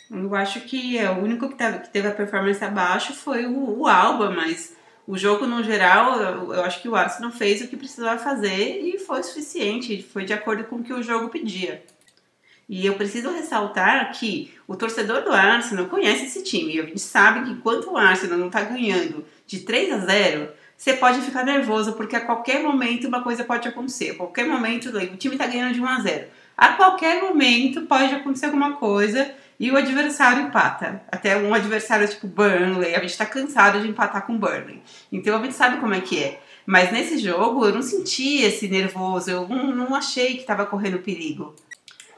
[0.09, 4.31] eu acho que o único que, que teve a performance abaixo foi o, o Alba,
[4.31, 4.75] mas
[5.09, 8.79] o jogo no geral, eu, eu acho que o Arsenal fez o que precisava fazer
[8.79, 11.83] e foi suficiente, foi de acordo com o que o jogo pedia.
[12.69, 16.79] E eu preciso ressaltar que o torcedor do Arsenal conhece esse time.
[16.79, 20.93] A gente sabe que enquanto o Arsenal não está ganhando de 3 a 0, você
[20.93, 24.11] pode ficar nervoso, porque a qualquer momento uma coisa pode acontecer.
[24.11, 26.27] A qualquer momento o time está ganhando de 1 a 0.
[26.55, 31.03] A qualquer momento pode acontecer alguma coisa e o adversário empata.
[31.11, 34.81] Até um adversário tipo Burnley, a gente tá cansado de empatar com Burnley.
[35.11, 36.41] Então a gente sabe como é que é.
[36.65, 40.99] Mas nesse jogo eu não senti esse nervoso, eu não, não achei que tava correndo
[40.99, 41.55] perigo.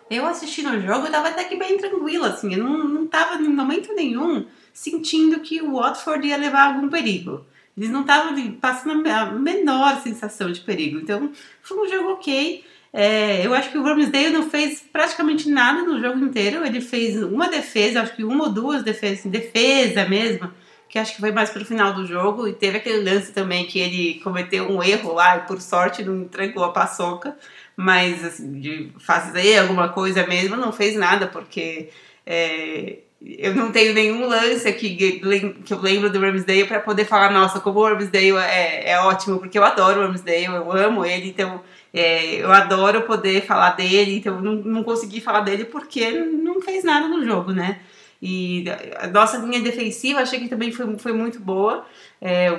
[0.10, 3.42] Eu assistindo o jogo, eu tava até que bem tranquila, assim, eu não, não tava
[3.42, 7.46] em momento nenhum sentindo que o Watford ia levar algum perigo.
[7.78, 11.00] Eles não estavam passando a menor sensação de perigo.
[11.00, 12.64] Então, foi um jogo ok.
[12.94, 16.66] É, eu acho que o Ramsdale não fez praticamente nada no jogo inteiro.
[16.66, 20.52] Ele fez uma defesa, acho que uma ou duas defesas, assim, defesa mesmo,
[20.90, 22.48] que acho que foi mais pro final do jogo.
[22.48, 26.24] E teve aquele lance também que ele cometeu um erro lá e por sorte não
[26.24, 27.38] entregou a paçoca.
[27.78, 31.90] Mas assim, de fazer alguma coisa mesmo, não fez nada, porque
[32.26, 37.32] é, eu não tenho nenhum lance aqui que eu lembro do Ramsdale para poder falar,
[37.32, 41.30] nossa, como o Ramsdale é, é ótimo, porque eu adoro o Ramsdale, eu amo ele,
[41.30, 41.62] então
[41.94, 46.84] é, eu adoro poder falar dele, então não, não consegui falar dele porque não fez
[46.84, 47.80] nada no jogo, né?
[48.22, 48.66] E
[49.00, 51.86] a nossa linha defensiva achei que também foi, foi muito boa.
[52.22, 52.52] É,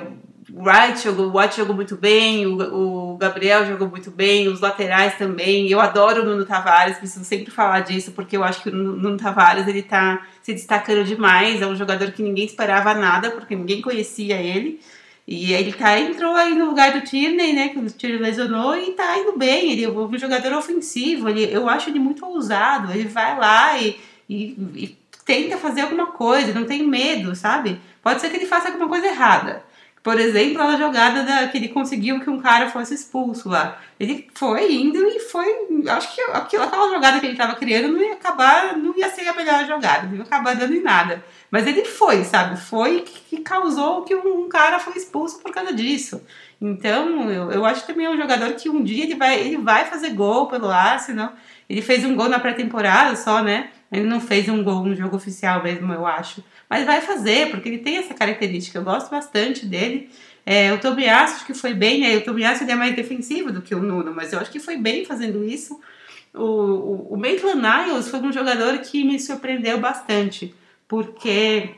[0.51, 4.59] o Wright jogou, o White jogou muito bem, o, o, Gabriel jogou muito bem, os
[4.59, 5.69] laterais também.
[5.69, 9.17] Eu adoro o Nuno Tavares, preciso sempre falar disso, porque eu acho que o Nuno
[9.17, 11.61] Tavares ele tá se destacando demais.
[11.61, 14.81] É um jogador que ninguém esperava nada, porque ninguém conhecia ele.
[15.25, 17.69] E ele tá, entrou aí no lugar do Tierney, né?
[17.69, 19.71] Que o Tierney lesionou e tá indo bem.
[19.71, 21.29] Ele é um jogador ofensivo.
[21.29, 22.91] Ele, eu acho ele muito ousado.
[22.91, 23.97] Ele vai lá e,
[24.29, 27.79] e, e tenta fazer alguma coisa, não tem medo, sabe?
[28.01, 29.63] Pode ser que ele faça alguma coisa errada.
[30.03, 33.79] Por exemplo, a jogada da, que ele conseguiu que um cara fosse expulso lá.
[33.97, 35.47] Ele foi indo e foi.
[35.87, 39.25] Acho que aquilo, aquela jogada que ele estava criando não ia acabar, não ia ser
[39.25, 41.23] a melhor jogada, não ia acabar dando em nada.
[41.49, 42.59] Mas ele foi, sabe?
[42.59, 46.21] Foi que causou que um cara foi expulso por causa disso.
[46.59, 49.57] Então, eu, eu acho que também é um jogador que um dia ele vai, ele
[49.57, 51.31] vai fazer gol pelo Arsenal.
[51.69, 53.69] Ele fez um gol na pré-temporada só, né?
[53.89, 56.43] Ele não fez um gol no jogo oficial mesmo, eu acho.
[56.73, 58.79] Mas vai fazer, porque ele tem essa característica.
[58.79, 60.09] Eu gosto bastante dele.
[60.43, 62.17] É, o Tobias acho que foi bem, né?
[62.17, 64.75] O Tobias ele é mais defensivo do que o Nuno, mas eu acho que foi
[64.75, 65.79] bem fazendo isso.
[66.33, 70.55] o, o, o Maitland Niles foi um jogador que me surpreendeu bastante,
[70.87, 71.75] porque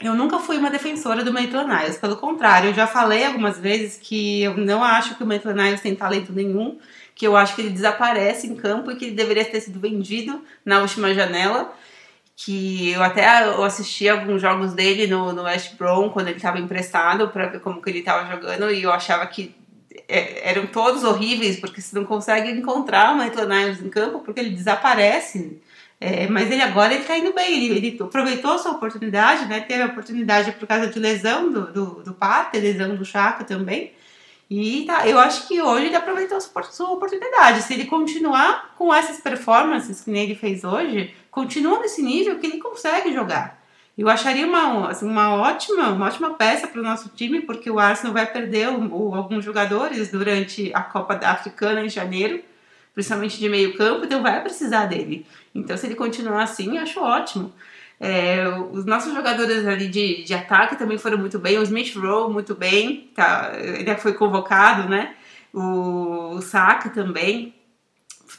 [0.00, 3.98] eu nunca fui uma defensora do Maitland Niles, pelo contrário, eu já falei algumas vezes
[4.02, 6.78] que eu não acho que o Maitland Niles tem talento nenhum,
[7.14, 10.42] que eu acho que ele desaparece em campo e que ele deveria ter sido vendido
[10.64, 11.70] na última janela
[12.44, 16.58] que eu até eu assisti alguns jogos dele no, no West Brom quando ele estava
[16.58, 19.54] emprestado para ver como que ele estava jogando e eu achava que
[20.08, 24.40] é, eram todos horríveis porque você não consegue encontrar o Maitland Niles em campo porque
[24.40, 25.60] ele desaparece
[26.00, 29.82] é, mas ele agora ele tá indo bem ele, ele aproveitou sua oportunidade né teve
[29.82, 33.92] a oportunidade por causa de lesão do, do, do Pate, lesão do Chaka também
[34.50, 37.62] e tá, eu acho que hoje ele aproveitou sua oportunidade.
[37.62, 42.46] Se ele continuar com essas performances que nem ele fez hoje, continua nesse nível que
[42.46, 43.60] ele consegue jogar.
[43.96, 47.78] Eu acharia uma, assim, uma, ótima, uma ótima peça para o nosso time, porque o
[47.78, 52.40] Arsenal vai perder o, o, alguns jogadores durante a Copa Africana em janeiro,
[52.94, 55.26] principalmente de meio campo, então vai precisar dele.
[55.54, 57.52] Então, se ele continuar assim, acho ótimo.
[57.98, 61.58] É, os nossos jogadores ali de, de ataque também foram muito bem.
[61.58, 65.14] O Smith Rowe muito bem, tá, ele foi convocado, né?
[65.52, 67.54] O, o Saka também,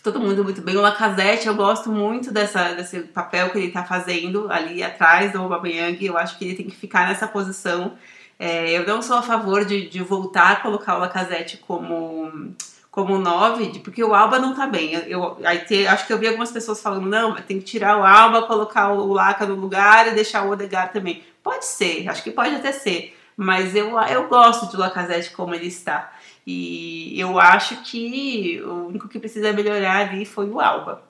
[0.03, 0.75] todo mundo muito bem.
[0.75, 5.39] O Lacazette, eu gosto muito dessa, desse papel que ele está fazendo ali atrás do
[5.39, 6.05] Aubameyang.
[6.05, 7.93] Eu acho que ele tem que ficar nessa posição.
[8.37, 12.53] É, eu não sou a favor de, de voltar a colocar o Lacazette como
[12.91, 14.93] como 9, porque o Alba não tá bem.
[15.07, 18.03] Eu, aí te, acho que eu vi algumas pessoas falando, não, tem que tirar o
[18.03, 21.23] Alba, colocar o Laca no lugar e deixar o Odegar também.
[21.41, 25.65] Pode ser, acho que pode até ser, mas eu, eu gosto do Lacazette como ele
[25.65, 26.11] está.
[26.45, 31.03] E eu acho que o único que precisa melhorar ali foi o Alba.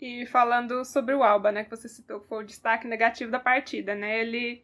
[0.00, 3.94] E falando sobre o Alba, né, que você citou, foi o destaque negativo da partida,
[3.94, 4.20] né?
[4.20, 4.62] Ele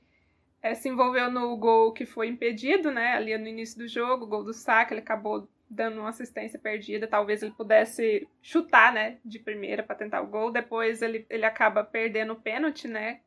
[0.62, 4.28] é, se envolveu no gol que foi impedido, né, ali no início do jogo, o
[4.28, 9.38] gol do saque, ele acabou dando uma assistência perdida, talvez ele pudesse chutar, né, de
[9.38, 13.20] primeira para tentar o gol, depois ele, ele acaba perdendo o pênalti, né,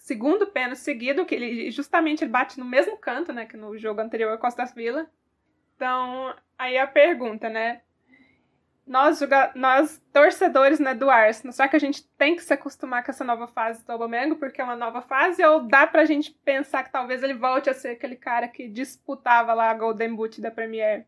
[0.00, 4.00] segundo pênalti seguido, que ele justamente ele bate no mesmo canto, né, que no jogo
[4.00, 5.08] anterior Costa Vila.
[5.76, 7.80] Então, aí a pergunta, né,
[8.86, 9.20] nós,
[9.54, 13.24] nós torcedores né, do Arsenal, será que a gente tem que se acostumar com essa
[13.24, 16.92] nova fase do Aubameyang porque é uma nova fase ou dá pra gente pensar que
[16.92, 21.06] talvez ele volte a ser aquele cara que disputava lá a Golden Boot da Premier?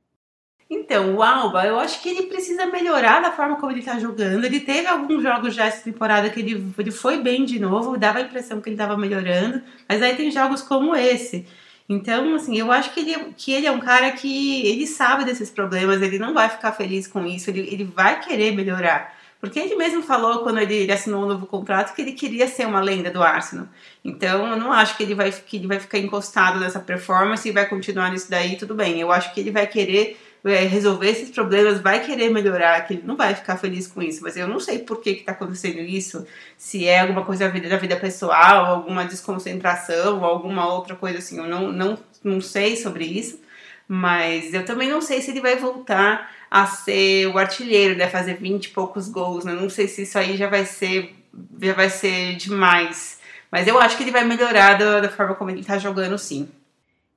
[0.71, 4.45] Então, o Alba, eu acho que ele precisa melhorar da forma como ele tá jogando.
[4.45, 8.19] Ele teve alguns jogos já essa temporada que ele, ele foi bem de novo, dava
[8.19, 11.47] a impressão que ele tava melhorando, mas aí tem jogos como esse.
[11.89, 15.51] Então, assim, eu acho que ele, que ele é um cara que ele sabe desses
[15.51, 19.15] problemas, ele não vai ficar feliz com isso, ele, ele vai querer melhorar.
[19.39, 22.67] Porque ele mesmo falou quando ele, ele assinou um novo contrato que ele queria ser
[22.67, 23.67] uma lenda do Arsenal.
[24.03, 27.53] Então, eu não acho que ele vai, que ele vai ficar encostado nessa performance e
[27.53, 28.99] vai continuar nisso daí, tudo bem.
[28.99, 33.03] Eu acho que ele vai querer é, resolver esses problemas, vai querer melhorar, que ele
[33.05, 34.23] não vai ficar feliz com isso.
[34.23, 36.27] Mas eu não sei por que está acontecendo isso,
[36.59, 41.39] se é alguma coisa da vida, da vida pessoal, alguma desconcentração, alguma outra coisa assim.
[41.39, 43.41] Eu não, não, não sei sobre isso,
[43.89, 48.09] mas eu também não sei se ele vai voltar a ser o artilheiro, né?
[48.09, 49.53] Fazer 20 e poucos gols, né?
[49.53, 51.15] Não sei se isso aí já vai ser,
[51.61, 53.19] já vai ser demais.
[53.51, 56.49] Mas eu acho que ele vai melhorar da, da forma como ele está jogando, sim.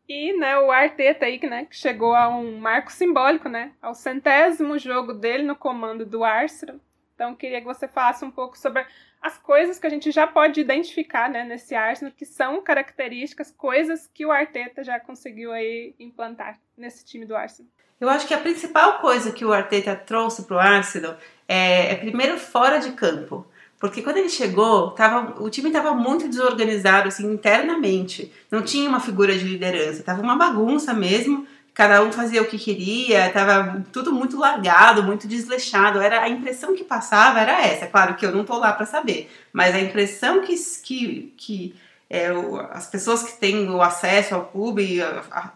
[0.07, 3.73] E né, o Arteta aí, né, que chegou a um marco simbólico, né?
[3.81, 6.77] Ao centésimo jogo dele no comando do Arsenal.
[7.13, 8.85] Então, queria que você falasse um pouco sobre
[9.21, 14.07] as coisas que a gente já pode identificar né, nesse Arsenal, que são características, coisas
[14.13, 17.69] que o Arteta já conseguiu aí implantar nesse time do Arsenal.
[17.99, 21.17] Eu acho que a principal coisa que o Arteta trouxe para o Arsenal
[21.47, 23.47] é, é, primeiro, fora de campo.
[23.79, 28.31] Porque quando ele chegou, tava, o time estava muito desorganizado assim, internamente.
[28.49, 31.45] Não tinha uma figura de liderança, estava uma bagunça mesmo.
[31.75, 36.01] Cada um fazia o que queria, estava tudo muito largado, muito desleixado.
[36.01, 37.85] Era a impressão que passava era essa.
[37.85, 41.75] Claro que eu não estou lá para saber, mas a impressão que, que, que
[42.09, 42.29] é,
[42.71, 44.99] as pessoas que têm o acesso ao clube,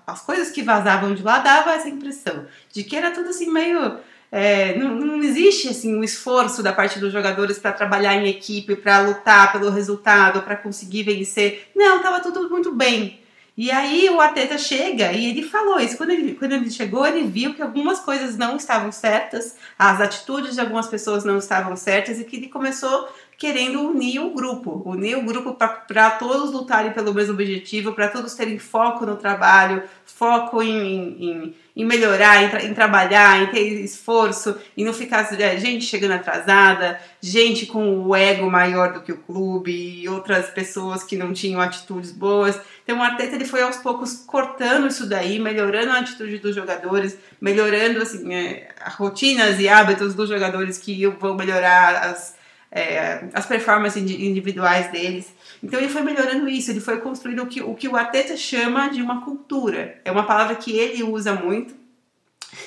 [0.05, 3.97] as coisas que vazavam de lá dava essa impressão de que era tudo assim meio
[4.31, 8.77] é, não, não, existe assim um esforço da parte dos jogadores para trabalhar em equipe,
[8.77, 11.69] para lutar pelo resultado, para conseguir vencer.
[11.75, 13.19] Não, estava tudo muito bem.
[13.57, 15.97] E aí o Arteta chega e ele falou isso.
[15.97, 20.55] Quando ele, quando ele chegou, ele viu que algumas coisas não estavam certas, as atitudes
[20.55, 25.17] de algumas pessoas não estavam certas e que ele começou querendo unir o grupo, unir
[25.17, 25.57] o grupo
[25.87, 31.23] para todos lutarem pelo mesmo objetivo, para todos terem foco no trabalho, foco em, em,
[31.31, 36.11] em melhorar, em, tra em, trabalhar, em ter esforço, e não ficar é, gente chegando
[36.11, 41.31] atrasada, gente com o ego maior do que o clube, e outras pessoas que não
[41.31, 42.59] tinham atitudes boas.
[42.83, 47.17] Então o Arteta ele foi aos poucos cortando isso daí, melhorando a atitude dos jogadores,
[47.39, 48.67] melhorando assim, é,
[48.97, 52.35] rotinas e hábitos dos jogadores que vão melhorar as,
[52.69, 55.33] é, as performances individuais deles.
[55.63, 58.87] Então ele foi melhorando isso, ele foi construindo o que, o que o Arteta chama
[58.89, 59.99] de uma cultura.
[60.03, 61.80] É uma palavra que ele usa muito.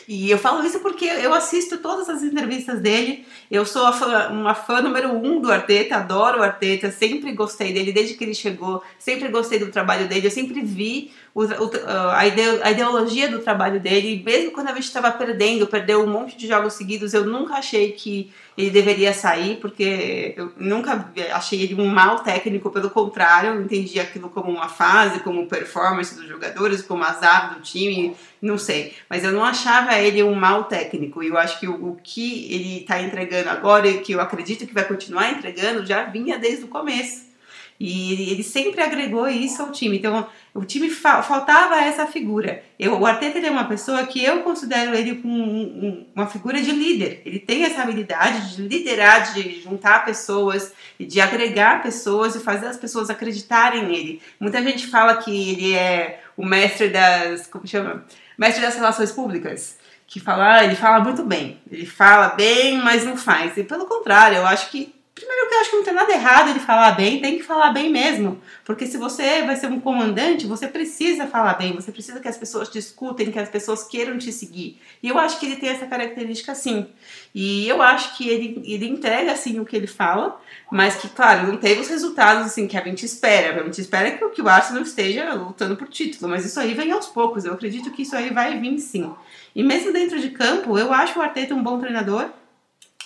[0.08, 3.26] E eu falo isso porque eu assisto todas as entrevistas dele.
[3.50, 7.92] Eu sou fã, uma fã número um do Arteta, adoro o Arteta, sempre gostei dele
[7.92, 11.70] desde que ele chegou, sempre gostei do trabalho dele, eu sempre vi o, o,
[12.12, 14.22] a, ideologia do trabalho dele.
[14.24, 17.92] Mesmo quando a gente estava perdendo, perdeu um monte de jogos seguidos, eu nunca achei
[17.92, 23.62] que ele deveria sair, porque eu nunca achei ele um mau técnico, pelo contrário, eu
[23.62, 28.14] entendi aquilo como uma fase, como performance dos jogadores, como azar do time,
[28.44, 28.94] não sei.
[29.08, 32.52] Mas eu não achava ele um mau técnico, e eu acho que o, o que
[32.52, 36.64] ele está entregando agora, e que eu acredito que vai continuar entregando, já vinha desde
[36.64, 37.34] o começo.
[37.78, 39.98] E ele sempre agregou isso ao time.
[39.98, 42.62] Então, o time fa faltava essa figura.
[42.78, 46.70] Eu, o Arteta é uma pessoa que eu considero ele um, um, uma figura de
[46.70, 47.20] líder.
[47.26, 52.76] Ele tem essa habilidade de liderar, de juntar pessoas, de agregar pessoas e fazer as
[52.76, 54.22] pessoas acreditarem nele.
[54.38, 57.48] Muita gente fala que ele é o mestre das.
[57.48, 58.04] Como chama?
[58.38, 63.04] Mestre das relações públicas que fala, ah, ele fala muito bem, ele fala bem, mas
[63.04, 63.56] não faz.
[63.56, 66.50] E pelo contrário, eu acho que Primeiro que eu acho que não tem nada errado
[66.50, 68.42] ele falar bem, tem que falar bem mesmo.
[68.64, 72.36] Porque se você vai ser um comandante, você precisa falar bem, você precisa que as
[72.36, 74.80] pessoas te escutem, que as pessoas queiram te seguir.
[75.00, 76.88] E eu acho que ele tem essa característica sim.
[77.32, 81.46] E eu acho que ele, ele entrega assim o que ele fala, mas que, claro,
[81.46, 83.60] não teve os resultados assim que a gente espera.
[83.60, 86.90] A gente espera que, que o Arsenal esteja lutando por título, mas isso aí vem
[86.90, 87.44] aos poucos.
[87.44, 89.14] Eu acredito que isso aí vai vir sim.
[89.54, 92.30] E mesmo dentro de campo, eu acho o Arteta um bom treinador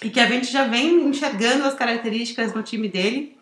[0.02, 3.36] e que a gente já vem enxergando as características no time dele.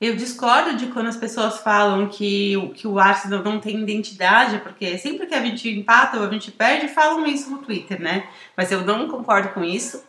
[0.00, 4.98] Eu discordo de quando as pessoas falam que, que o Arsenal não tem identidade, porque
[4.98, 8.26] sempre que a gente empata ou a gente perde, falam isso no Twitter, né?
[8.56, 10.02] Mas eu não concordo com isso.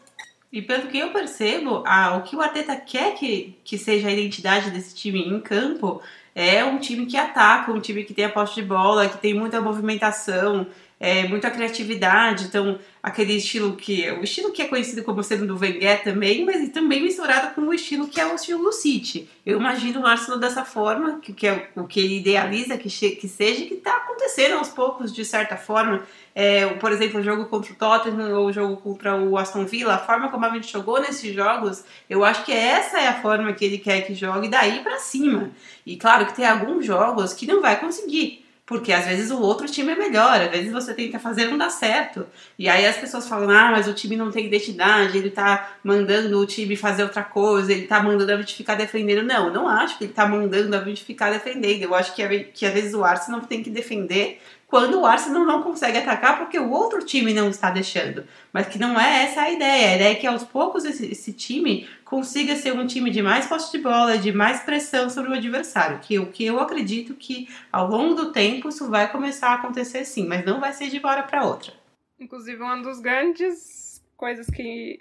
[0.52, 4.12] E pelo que eu percebo, a, o que o Arteta quer que, que seja a
[4.12, 6.02] identidade desse time em campo
[6.36, 9.34] é um time que ataca, um time que tem a posse de bola, que tem
[9.34, 10.66] muita movimentação,
[11.04, 15.60] é, muita criatividade, então aquele estilo que o estilo que é conhecido como sendo do
[15.60, 19.30] Wenger também, mas também misturado com o estilo que é o estilo do City.
[19.46, 23.28] Eu imagino o Arsenal dessa forma, que, que é o que ele idealiza que, que
[23.28, 26.04] seja, que está acontecendo aos poucos de certa forma.
[26.34, 29.96] É, por exemplo, o jogo contra o Tottenham ou o jogo contra o Aston Villa,
[29.96, 33.52] a forma como a gente jogou nesses jogos, eu acho que essa é a forma
[33.52, 35.52] que ele quer que jogue daí para cima.
[35.86, 38.43] E claro que tem alguns jogos que não vai conseguir.
[38.66, 41.70] Porque às vezes o outro time é melhor, às vezes você tenta fazer não dá
[41.70, 42.26] certo.
[42.58, 46.40] E aí as pessoas falam, ah, mas o time não tem identidade, ele tá mandando
[46.40, 49.22] o time fazer outra coisa, ele tá mandando a gente ficar defendendo.
[49.22, 51.84] Não, não acho que ele tá mandando a gente ficar defendendo.
[51.84, 54.40] Eu acho que, que às vezes o Arsenal tem que defender
[54.74, 58.26] quando o Arsenal não consegue atacar porque o outro time não está deixando.
[58.52, 59.92] Mas que não é essa a ideia.
[59.92, 63.46] A ideia é que aos poucos esse, esse time consiga ser um time de mais
[63.46, 66.00] posse de bola, de mais pressão sobre o adversário.
[66.00, 70.06] Que o que eu acredito que ao longo do tempo isso vai começar a acontecer
[70.06, 71.72] sim, mas não vai ser de uma hora para outra.
[72.20, 75.00] Inclusive, uma das grandes coisas que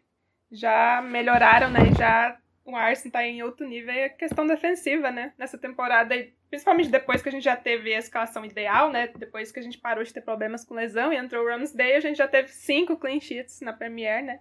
[0.51, 1.95] já melhoraram, né?
[1.99, 5.33] Já o Arsenal está em outro nível é a questão defensiva, né?
[5.39, 6.15] Nessa temporada,
[6.53, 9.09] principalmente depois que a gente já teve a escalação ideal, né?
[9.17, 12.01] Depois que a gente parou de ter problemas com lesão e entrou o Ramsdale, a
[12.01, 14.39] gente já teve cinco clean sheets na Premier, né?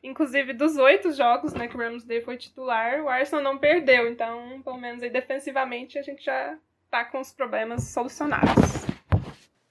[0.00, 4.08] Inclusive, dos oito jogos né, que o Ramsdale foi titular, o Arsenal não perdeu.
[4.08, 6.54] Então, pelo menos aí defensivamente, a gente já
[6.88, 8.86] tá com os problemas solucionados.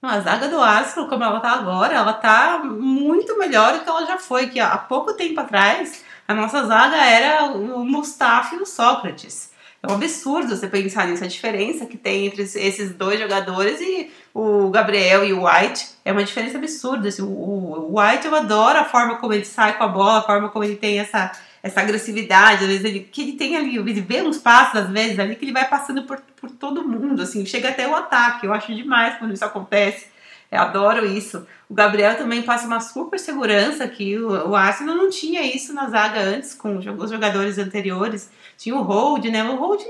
[0.02, 4.04] A zaga do Arsenal, como ela tá agora, ela tá muito melhor do que ela
[4.04, 4.50] já foi.
[4.50, 9.56] Que há pouco tempo atrás a nossa zaga era o Mustafa e o Sócrates.
[9.80, 14.10] É um absurdo você pensar nisso, a diferença que tem entre esses dois jogadores e
[14.34, 17.08] o Gabriel e o White é uma diferença absurda.
[17.08, 20.48] Assim, o, White eu adoro a forma como ele sai com a bola, a forma
[20.48, 21.30] como ele tem essa,
[21.62, 25.16] essa agressividade, às vezes ele, que ele tem ali, ele vê uns passos às vezes
[25.18, 28.46] ali que ele vai passando por, por todo mundo, assim, chega até o ataque.
[28.46, 30.06] Eu acho demais quando isso acontece.
[30.50, 31.46] Eu adoro isso.
[31.68, 35.88] O Gabriel também passa uma super segurança que o, o Arsenal não tinha isso na
[35.90, 38.30] zaga antes com os jogadores anteriores.
[38.56, 39.44] Tinha o Hold, né?
[39.44, 39.82] O Hold,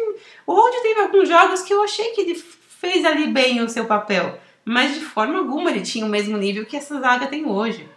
[0.46, 3.84] o Hold teve alguns jogos que eu achei que ele fez ali bem o seu
[3.84, 7.88] papel, mas de forma alguma ele tinha o mesmo nível que essa zaga tem hoje.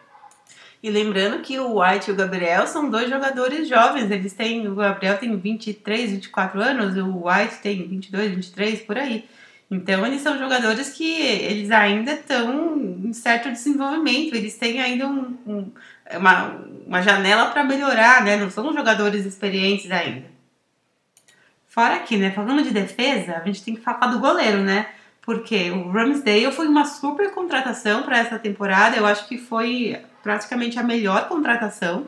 [0.84, 4.76] E lembrando que o White e o Gabriel são dois jogadores jovens, eles têm, o
[4.76, 9.26] Gabriel tem 23, 24 anos, o White tem 22, 23 por aí.
[9.72, 15.38] Então, eles são jogadores que eles ainda estão em certo desenvolvimento, eles têm ainda um,
[15.48, 15.72] um,
[16.18, 18.36] uma, uma janela para melhorar, né?
[18.36, 20.26] Não são jogadores experientes ainda.
[21.70, 22.32] Fora aqui, né?
[22.32, 24.88] Falando de defesa, a gente tem que falar do goleiro, né?
[25.22, 28.98] Porque o Ramsdale foi uma super contratação para essa temporada.
[28.98, 32.08] Eu acho que foi praticamente a melhor contratação.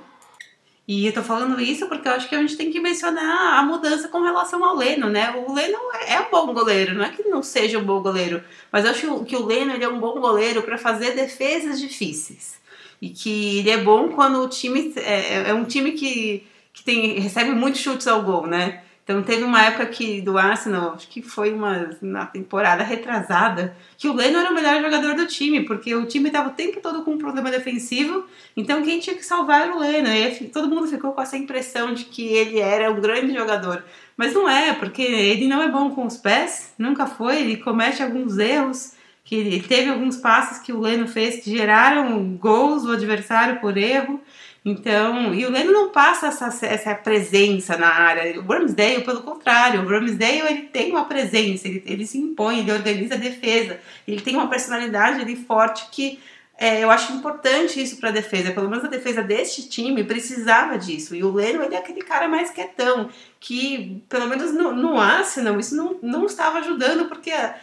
[0.85, 3.63] E eu tô falando isso porque eu acho que a gente tem que mencionar a
[3.63, 5.31] mudança com relação ao Leno, né?
[5.31, 5.77] O Leno
[6.07, 8.91] é um bom goleiro, não é que ele não seja um bom goleiro, mas eu
[8.91, 12.61] acho que o Leno ele é um bom goleiro para fazer defesas difíceis.
[13.01, 17.19] E que ele é bom quando o time é, é um time que, que tem,
[17.19, 18.82] recebe muitos chutes ao gol, né?
[19.03, 24.07] Então teve uma época que do Arsenal, acho que foi uma na temporada retrasada, que
[24.07, 27.03] o Leno era o melhor jogador do time, porque o time estava o tempo todo
[27.03, 28.25] com um problema defensivo,
[28.55, 30.07] então quem tinha que salvar era o Leno.
[30.07, 33.83] E todo mundo ficou com essa impressão de que ele era um grande jogador.
[34.15, 38.01] Mas não é, porque ele não é bom com os pés, nunca foi, ele comete
[38.01, 38.93] alguns erros,
[39.25, 43.77] que ele teve alguns passes que o Leno fez que geraram gols do adversário por
[43.77, 44.21] erro.
[44.65, 48.39] Então, e o Leno não passa essa, essa presença na área.
[48.39, 52.71] O Ramsdale, pelo contrário, o Ramsdale ele tem uma presença, ele, ele se impõe, ele
[52.71, 56.17] organiza a defesa, ele tem uma personalidade ali forte que
[56.57, 58.51] é, eu acho importante isso para a defesa.
[58.51, 61.13] Pelo menos a defesa deste time precisava disso.
[61.13, 63.09] E o Leno ele é aquele cara mais quietão,
[63.41, 67.55] que pelo menos no, no Arsenal isso não, não estava ajudando, porque é,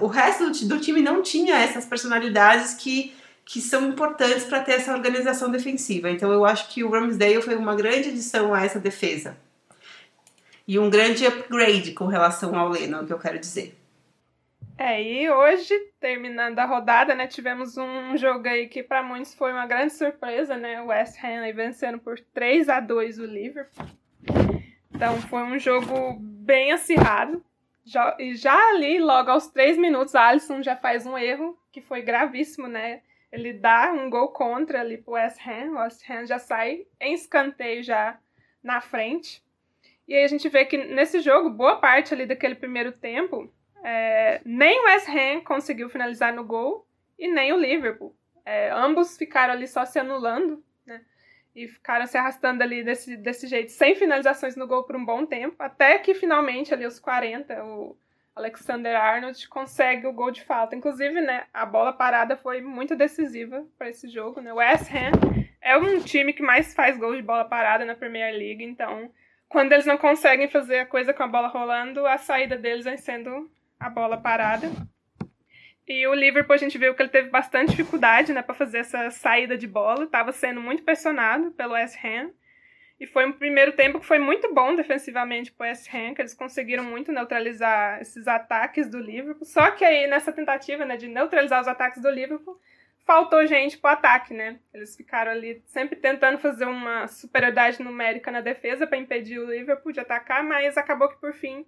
[0.00, 4.72] o resto do, do time não tinha essas personalidades que que são importantes para ter
[4.72, 6.10] essa organização defensiva.
[6.10, 9.36] Então eu acho que o Ramsdale foi uma grande adição a essa defesa.
[10.66, 13.76] E um grande upgrade com relação ao Leno, é o que eu quero dizer.
[14.78, 19.52] É, e hoje, terminando a rodada, né, tivemos um jogo aí que para muitos foi
[19.52, 20.80] uma grande surpresa, né?
[20.80, 23.86] O West Ham vencendo por 3 a 2 o Liverpool.
[24.94, 27.44] Então foi um jogo bem acirrado.
[28.18, 32.02] E já ali, logo aos 3 minutos, a Alisson já faz um erro que foi
[32.02, 33.02] gravíssimo, né?
[33.32, 35.70] Ele dá um gol contra ali pro West Ham.
[35.70, 38.18] O West Ham já sai em escanteio já
[38.62, 39.42] na frente.
[40.06, 43.50] E aí a gente vê que nesse jogo, boa parte ali daquele primeiro tempo,
[43.82, 46.86] é, nem o West Ham conseguiu finalizar no gol
[47.18, 48.14] e nem o Liverpool.
[48.44, 51.02] É, ambos ficaram ali só se anulando, né?
[51.54, 55.24] E ficaram se arrastando ali desse, desse jeito, sem finalizações no gol por um bom
[55.24, 57.96] tempo, até que finalmente ali os 40, o,
[58.34, 60.74] Alexander Arnold consegue o gol de falta.
[60.74, 64.40] Inclusive, né, a bola parada foi muito decisiva para esse jogo.
[64.40, 64.52] Né?
[64.52, 65.12] O West Ham
[65.60, 69.10] é um time que mais faz gols de bola parada na Premier League, então
[69.48, 72.96] quando eles não conseguem fazer a coisa com a bola rolando, a saída deles vem
[72.96, 74.66] sendo a bola parada.
[75.86, 79.10] E o Liverpool a gente viu que ele teve bastante dificuldade, né, para fazer essa
[79.10, 82.30] saída de bola, estava sendo muito pressionado pelo West Ham.
[83.02, 86.22] E foi um primeiro tempo que foi muito bom defensivamente para o West Ham, que
[86.22, 89.44] eles conseguiram muito neutralizar esses ataques do Liverpool.
[89.44, 92.56] Só que aí, nessa tentativa né, de neutralizar os ataques do Liverpool,
[93.04, 94.60] faltou gente para o ataque, né?
[94.72, 99.90] Eles ficaram ali sempre tentando fazer uma superioridade numérica na defesa para impedir o Liverpool
[99.90, 101.66] de atacar, mas acabou que, por fim,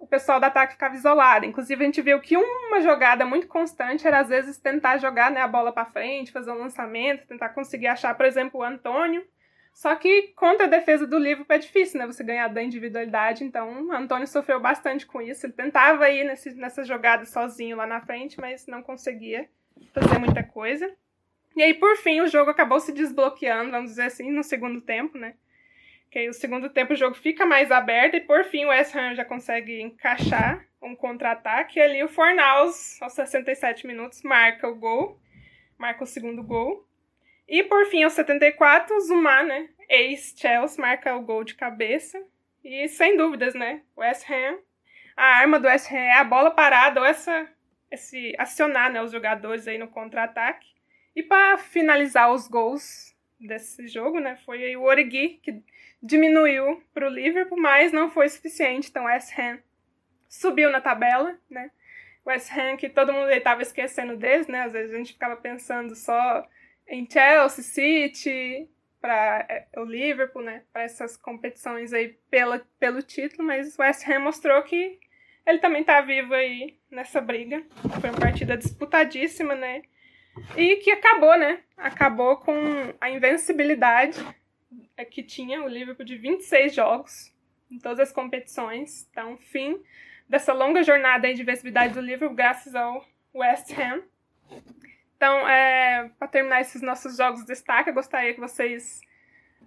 [0.00, 1.46] o pessoal do ataque ficava isolado.
[1.46, 5.42] Inclusive, a gente viu que uma jogada muito constante era, às vezes, tentar jogar né,
[5.42, 9.24] a bola para frente, fazer um lançamento, tentar conseguir achar, por exemplo, o Antônio,
[9.72, 12.06] só que contra a defesa do Liverpool é difícil, né?
[12.06, 13.44] Você ganhar da individualidade.
[13.44, 15.46] Então, Antônio sofreu bastante com isso.
[15.46, 19.48] Ele tentava ir nesse, nessa jogada sozinho lá na frente, mas não conseguia
[19.92, 20.92] fazer muita coisa.
[21.56, 25.18] E aí, por fim, o jogo acabou se desbloqueando, vamos dizer assim, no segundo tempo,
[25.18, 25.34] né?
[26.10, 28.94] Que aí, o segundo tempo, o jogo fica mais aberto e, por fim, o West
[28.94, 31.78] Ham já consegue encaixar um contra-ataque.
[31.78, 35.20] E ali, o Fornaus, aos 67 minutos, marca o gol,
[35.78, 36.86] marca o segundo gol.
[37.50, 39.68] E por fim, aos 74, o Zuma, né?
[39.88, 42.22] Ex-Chelsea, marca o gol de cabeça.
[42.62, 43.82] E sem dúvidas, né?
[43.96, 44.60] West Ham,
[45.16, 47.48] a arma do West Ham é a bola parada ou essa,
[47.90, 50.68] esse acionar né, os jogadores aí no contra-ataque.
[51.16, 54.38] E para finalizar os gols desse jogo, né?
[54.46, 55.60] Foi o Origi que
[56.00, 58.90] diminuiu para o Liverpool, mas não foi suficiente.
[58.90, 59.58] Então West Ham
[60.28, 61.72] subiu na tabela, né?
[62.24, 64.62] West Ham que todo mundo estava esquecendo deles, né?
[64.62, 66.46] Às vezes a gente ficava pensando só
[66.90, 68.68] em Chelsea, City,
[69.00, 74.06] para é, o Liverpool, né, para essas competições aí pela, pelo título, mas o West
[74.06, 74.98] Ham mostrou que
[75.46, 77.64] ele também tá vivo aí nessa briga.
[78.00, 79.82] Foi uma partida disputadíssima, né?
[80.56, 81.60] E que acabou, né?
[81.76, 82.54] Acabou com
[83.00, 84.20] a invencibilidade
[84.96, 87.32] é, que tinha o Liverpool de 26 jogos
[87.70, 89.08] em todas as competições.
[89.10, 89.80] Então, fim
[90.28, 94.02] dessa longa jornada de invencibilidade do Liverpool graças ao West Ham.
[95.20, 99.02] Então, é, para terminar esses nossos jogos de destaque, eu gostaria que vocês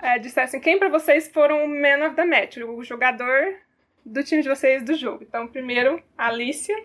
[0.01, 3.53] é, dissessem quem para vocês foram o man of the match, o jogador
[4.03, 5.21] do time de vocês do jogo.
[5.21, 6.75] Então, primeiro, Alicia.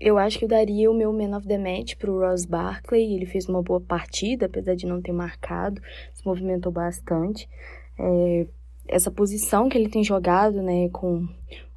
[0.00, 3.14] eu acho que eu daria o meu Man of the Match pro Ross Barkley.
[3.14, 5.80] Ele fez uma boa partida, apesar de não ter marcado,
[6.12, 7.48] se movimentou bastante.
[7.96, 8.48] É,
[8.88, 11.28] essa posição que ele tem jogado, né, com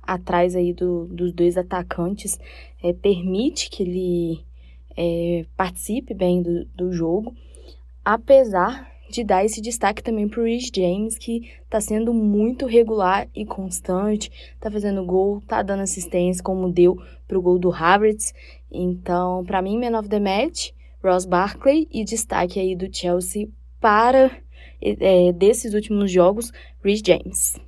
[0.02, 2.40] atrás aí do, dos dois atacantes,
[2.84, 4.47] é, permite que ele
[4.98, 7.34] é, participe bem do, do jogo,
[8.04, 13.46] apesar de dar esse destaque também pro Rich James, que tá sendo muito regular e
[13.46, 18.34] constante, tá fazendo gol, tá dando assistência, como deu pro gol do Havertz.
[18.72, 20.72] Então, para mim, man of the match,
[21.02, 23.48] Ross Barkley e destaque aí do Chelsea
[23.80, 24.32] para
[24.82, 26.52] é, desses últimos jogos,
[26.84, 27.68] Rich James.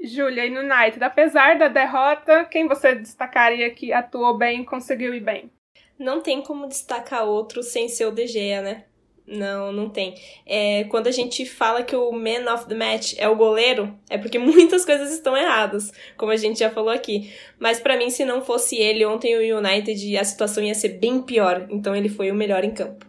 [0.00, 5.20] Júlia, e no United, apesar da derrota, quem você destacaria que atuou bem conseguiu ir
[5.20, 5.50] bem?
[5.98, 8.84] Não tem como destacar outro sem ser o De Gea, né?
[9.26, 10.14] Não, não tem.
[10.46, 14.16] É, quando a gente fala que o man of the match é o goleiro, é
[14.16, 17.32] porque muitas coisas estão erradas, como a gente já falou aqui.
[17.58, 21.20] Mas para mim, se não fosse ele ontem o United, a situação ia ser bem
[21.20, 21.66] pior.
[21.68, 23.06] Então ele foi o melhor em campo.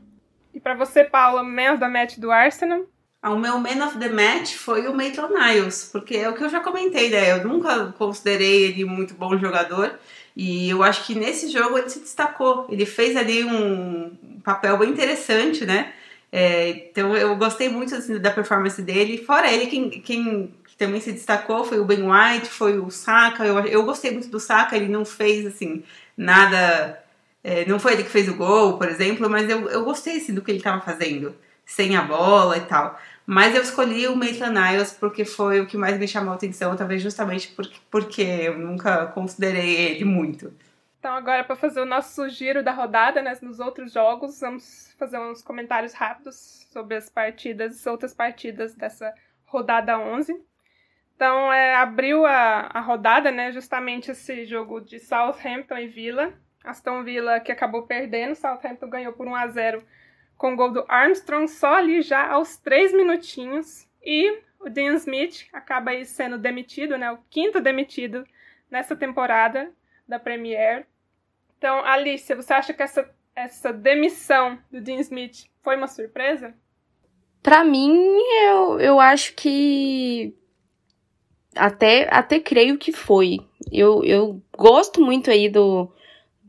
[0.54, 2.86] E para você, Paula, man of the match do Arsenal?
[3.22, 6.44] Ah, o meu man of the match foi o Maitland Niles, porque é o que
[6.44, 7.34] eu já comentei, né?
[7.34, 10.00] Eu nunca considerei ele muito bom jogador.
[10.42, 12.66] E eu acho que nesse jogo ele se destacou.
[12.70, 15.92] Ele fez ali um papel bem interessante, né?
[16.32, 19.18] É, então eu gostei muito assim, da performance dele.
[19.18, 23.46] Fora ele, quem, quem também se destacou foi o Ben White, foi o Saka.
[23.46, 25.84] Eu, eu gostei muito do Saka, ele não fez assim
[26.16, 27.04] nada.
[27.44, 30.34] É, não foi ele que fez o gol, por exemplo, mas eu, eu gostei assim,
[30.34, 31.36] do que ele estava fazendo,
[31.70, 33.00] sem a bola e tal.
[33.26, 36.76] Mas eu escolhi o Maitland Niles porque foi o que mais me chamou a atenção,
[36.76, 40.52] talvez justamente porque, porque eu nunca considerei ele muito.
[40.98, 45.20] Então, agora, para fazer o nosso giro da rodada, né, nos outros jogos, vamos fazer
[45.20, 49.14] uns comentários rápidos sobre as partidas, outras partidas dessa
[49.46, 50.36] rodada 11.
[51.16, 56.34] Então, é, abriu a, a rodada, né, justamente esse jogo de Southampton e Villa.
[56.64, 59.84] Aston Villa que acabou perdendo, Southampton ganhou por 1 a 0
[60.40, 63.86] com o gol do Armstrong só ali já aos 3 minutinhos.
[64.02, 68.26] E o Dean Smith acaba aí sendo demitido, né, o quinto demitido
[68.72, 69.70] nessa temporada
[70.08, 70.88] da Premier.
[71.58, 76.56] Então, Alicia, você acha que essa, essa demissão do Dean Smith foi uma surpresa?
[77.44, 80.34] Para mim, eu, eu acho que
[81.54, 83.40] até, até creio que foi.
[83.70, 85.92] Eu, eu gosto muito aí do,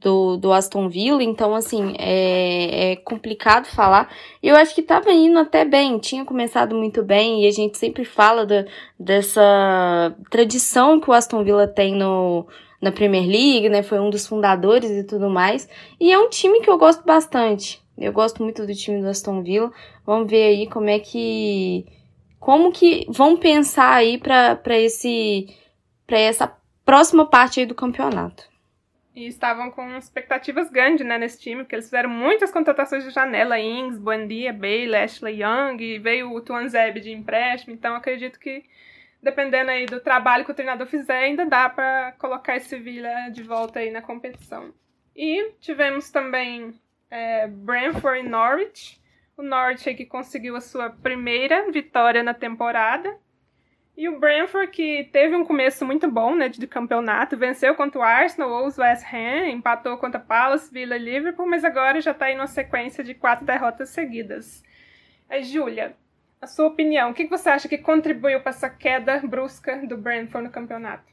[0.01, 4.11] do, do Aston Villa, então assim, é, é complicado falar.
[4.43, 8.05] Eu acho que tava indo até bem, tinha começado muito bem, e a gente sempre
[8.05, 8.65] fala da,
[8.99, 12.47] dessa tradição que o Aston Villa tem no,
[12.81, 13.83] na Premier League, né?
[13.83, 15.69] Foi um dos fundadores e tudo mais.
[16.01, 17.83] E é um time que eu gosto bastante.
[17.99, 19.71] Eu gosto muito do time do Aston Villa.
[20.07, 21.85] Vamos ver aí como é que
[22.39, 25.49] como que vão pensar aí para esse
[26.07, 26.51] para essa
[26.85, 28.50] próxima parte aí do campeonato.
[29.15, 33.59] E estavam com expectativas grandes, né, nesse time, porque eles fizeram muitas contratações de janela,
[33.59, 38.65] Ings, Buendia, Bale, Ashley Young, veio o Tuanzeb de empréstimo, então acredito que
[39.23, 43.43] dependendo aí do trabalho que o treinador fizer, ainda dá para colocar esse Villa de
[43.43, 44.73] volta aí na competição.
[45.15, 46.75] E tivemos também
[47.11, 49.01] é, Brentford e Norwich.
[49.37, 53.17] O Norwich que conseguiu a sua primeira vitória na temporada.
[54.01, 58.03] E o Brentford que teve um começo muito bom, né, de campeonato, venceu contra o
[58.03, 62.25] Arsenal ou o West Ham, empatou contra Palace, Villa e Liverpool, mas agora já está
[62.25, 64.63] aí numa sequência de quatro derrotas seguidas.
[65.29, 65.95] A Júlia,
[66.41, 70.47] a sua opinião, o que você acha que contribuiu para essa queda brusca do Brentford
[70.47, 71.05] no campeonato?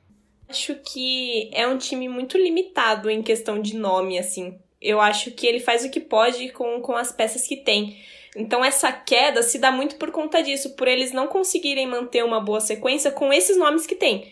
[0.48, 4.58] Acho que é um time muito limitado em questão de nome, assim.
[4.80, 7.98] Eu acho que ele faz o que pode com, com as peças que tem.
[8.38, 12.40] Então essa queda se dá muito por conta disso, por eles não conseguirem manter uma
[12.40, 14.32] boa sequência com esses nomes que tem.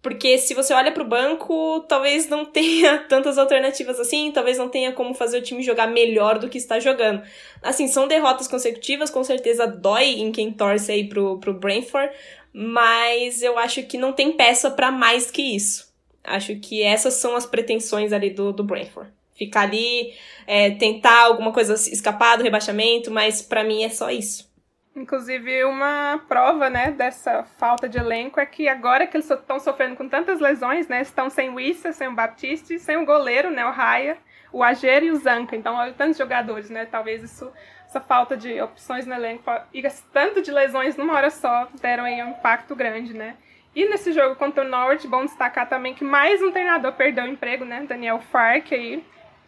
[0.00, 4.70] Porque se você olha para o banco, talvez não tenha tantas alternativas assim, talvez não
[4.70, 7.22] tenha como fazer o time jogar melhor do que está jogando.
[7.62, 12.12] Assim, são derrotas consecutivas, com certeza dói em quem torce aí pro, pro Brentford,
[12.52, 15.92] mas eu acho que não tem peça para mais que isso.
[16.24, 19.12] Acho que essas são as pretensões ali do, do Brentford.
[19.44, 20.12] Ficar ali,
[20.46, 24.52] é, tentar alguma coisa escapar do rebaixamento, mas para mim é só isso.
[24.94, 29.96] Inclusive, uma prova, né, dessa falta de elenco é que agora que eles estão sofrendo
[29.96, 33.64] com tantas lesões, né, estão sem o Issa, sem o Baptiste, sem o goleiro, né,
[33.64, 34.18] o Raia,
[34.52, 35.56] o Ager e o Zanca.
[35.56, 37.50] Então, olha tantos jogadores, né, talvez isso,
[37.86, 39.82] essa falta de opções no elenco e
[40.12, 43.36] tanto de lesões numa hora só deram aí um impacto grande, né.
[43.74, 47.28] E nesse jogo contra o Norwich, bom destacar também que mais um treinador perdeu o
[47.28, 49.02] emprego, né, Daniel Fark aí,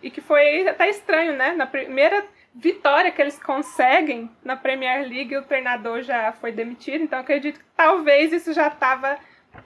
[0.04, 2.24] e que foi até estranho, né, na primeira
[2.54, 7.64] vitória que eles conseguem na Premier League, o treinador já foi demitido, então acredito que
[7.74, 9.18] talvez isso já estava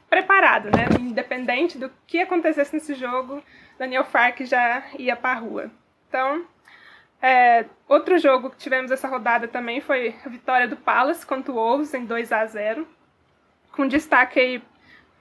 [0.09, 0.87] preparado, né?
[1.01, 3.43] Independente do que acontecesse nesse jogo,
[3.79, 5.71] Daniel Fark já ia para a rua.
[6.09, 6.47] Então,
[7.21, 11.57] é, outro jogo que tivemos essa rodada também foi a vitória do Palace contra o
[11.57, 12.87] Wolves em 2 a 0
[13.73, 14.63] com destaque aí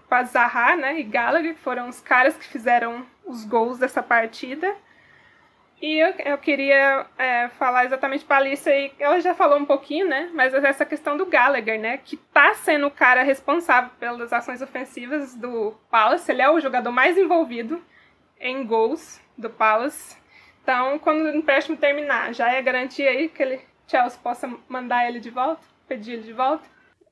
[0.08, 4.76] para Zaha né, e Gallagher, que foram os caras que fizeram os gols dessa partida.
[5.80, 9.66] E eu, eu queria é, falar exatamente para a Alice aí, ela já falou um
[9.66, 10.30] pouquinho, né?
[10.34, 11.98] Mas essa questão do Gallagher, né?
[11.98, 16.32] Que tá sendo o cara responsável pelas ações ofensivas do Palace.
[16.32, 17.80] Ele é o jogador mais envolvido
[18.40, 20.18] em gols do Palace.
[20.64, 25.20] Então, quando o empréstimo terminar, já é garantia aí que ele, Chelsea possa mandar ele
[25.20, 25.62] de volta?
[25.88, 26.68] Pedir ele de volta?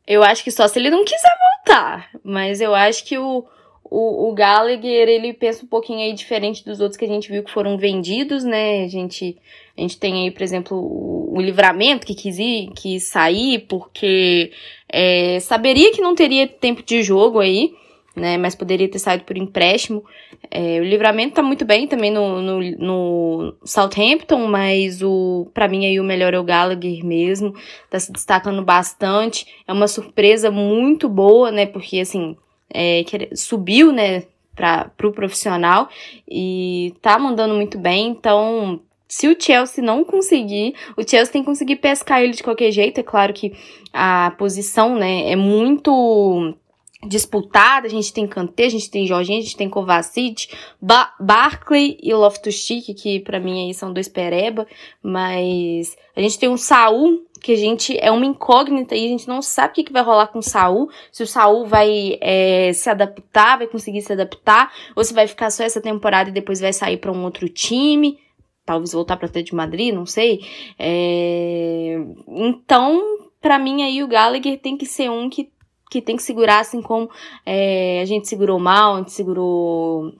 [0.07, 1.31] Eu acho que só se ele não quiser
[1.65, 2.09] voltar.
[2.23, 3.47] Mas eu acho que o,
[3.89, 7.43] o, o Gallagher, ele pensa um pouquinho aí diferente dos outros que a gente viu
[7.43, 8.83] que foram vendidos, né?
[8.83, 9.37] A gente,
[9.77, 14.51] a gente tem aí, por exemplo, o, o Livramento, que quis, ir, quis sair porque
[14.89, 17.73] é, saberia que não teria tempo de jogo aí,
[18.15, 18.37] né?
[18.37, 20.03] Mas poderia ter saído por empréstimo.
[20.49, 25.85] É, o Livramento tá muito bem também no, no, no Southampton, mas o para mim
[25.85, 27.53] aí o melhor é o Gallagher mesmo.
[27.89, 29.45] Tá se destacando bastante.
[29.67, 31.67] É uma surpresa muito boa, né?
[31.67, 32.35] Porque, assim,
[32.73, 33.03] é,
[33.35, 34.23] subiu, né,
[34.55, 35.89] para o pro profissional
[36.29, 38.07] e tá mandando muito bem.
[38.07, 42.71] Então, se o Chelsea não conseguir, o Chelsea tem que conseguir pescar ele de qualquer
[42.71, 42.99] jeito.
[42.99, 43.53] É claro que
[43.93, 46.55] a posição, né, é muito
[47.03, 47.87] disputada.
[47.87, 50.49] A gente tem Kanté, a gente tem Jorginho, a gente tem Kovacic,
[50.81, 54.67] ba Barkley e Loftus-Cheek, que para mim aí são dois pereba,
[55.01, 59.27] mas a gente tem um Saul que a gente é uma incógnita e a gente
[59.27, 62.71] não sabe o que, que vai rolar com o Saul, se o Saul vai é,
[62.73, 66.59] se adaptar, vai conseguir se adaptar, ou se vai ficar só essa temporada e depois
[66.59, 68.17] vai sair para um outro time,
[68.65, 70.41] talvez voltar para de Madrid, não sei.
[70.79, 71.97] É...
[72.27, 72.99] Então,
[73.39, 75.51] para mim aí o Gallagher tem que ser um que,
[75.89, 77.09] que tem que segurar, assim como
[77.45, 80.13] é, a gente segurou o Mount, segurou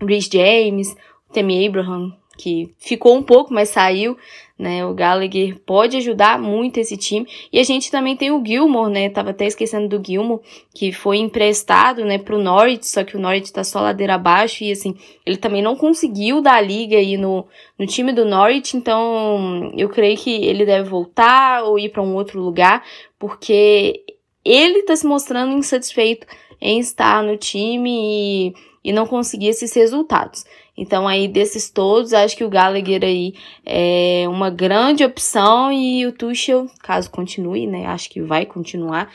[0.00, 0.96] Rhys James,
[1.32, 4.16] Temi Abraham, que ficou um pouco, mas saiu,
[4.58, 4.84] né?
[4.86, 7.26] O Gallagher pode ajudar muito esse time.
[7.52, 9.08] E a gente também tem o Gilmore, né?
[9.10, 10.40] Tava até esquecendo do Gilmore,
[10.74, 14.72] que foi emprestado, né, pro Norwich, só que o Norwich tá só ladeira abaixo e
[14.72, 14.94] assim,
[15.26, 17.46] ele também não conseguiu dar liga aí no,
[17.78, 22.14] no time do Norwich, então eu creio que ele deve voltar ou ir para um
[22.14, 22.82] outro lugar,
[23.18, 24.02] porque
[24.44, 26.26] ele tá se mostrando insatisfeito
[26.60, 30.44] em estar no time e, e não conseguir esses resultados.
[30.76, 33.34] Então, aí, desses todos, acho que o Gallagher aí
[33.64, 39.12] é uma grande opção e o Tuchel, caso continue, né, acho que vai continuar,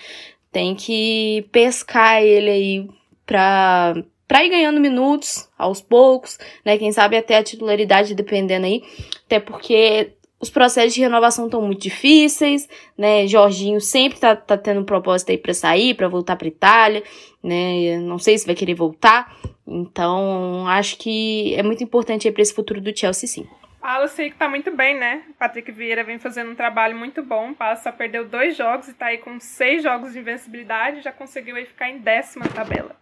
[0.51, 2.89] tem que pescar ele aí
[3.25, 3.95] pra,
[4.27, 8.83] pra ir ganhando minutos aos poucos, né, quem sabe até a titularidade dependendo aí,
[9.25, 12.67] até porque os processos de renovação estão muito difíceis,
[12.97, 13.25] né?
[13.27, 17.03] Jorginho sempre tá, tá tendo propósito aí para sair, para voltar para Itália,
[17.43, 17.97] né?
[17.99, 19.35] Não sei se vai querer voltar.
[19.65, 23.47] Então, acho que é muito importante aí para esse futuro do Chelsea, sim.
[23.81, 25.23] Palace que tá muito bem, né?
[25.39, 27.53] Patrick Vieira vem fazendo um trabalho muito bom.
[27.53, 31.55] Palace só perdeu dois jogos e tá aí com seis jogos de invencibilidade, já conseguiu
[31.55, 32.95] aí ficar em décima tabela.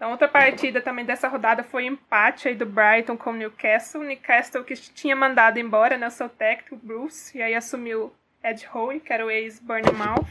[0.00, 4.02] Então, outra partida também dessa rodada foi o empate aí do Brighton com o Newcastle.
[4.02, 8.10] Newcastle que tinha mandado embora né, o seu técnico, Bruce, e aí assumiu
[8.42, 10.26] Ed Howe, que era o ex-Bournemouth.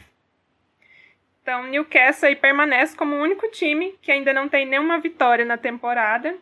[1.43, 5.55] Então, Newcastle aí permanece como o único time que ainda não tem nenhuma vitória na
[5.55, 6.35] temporada.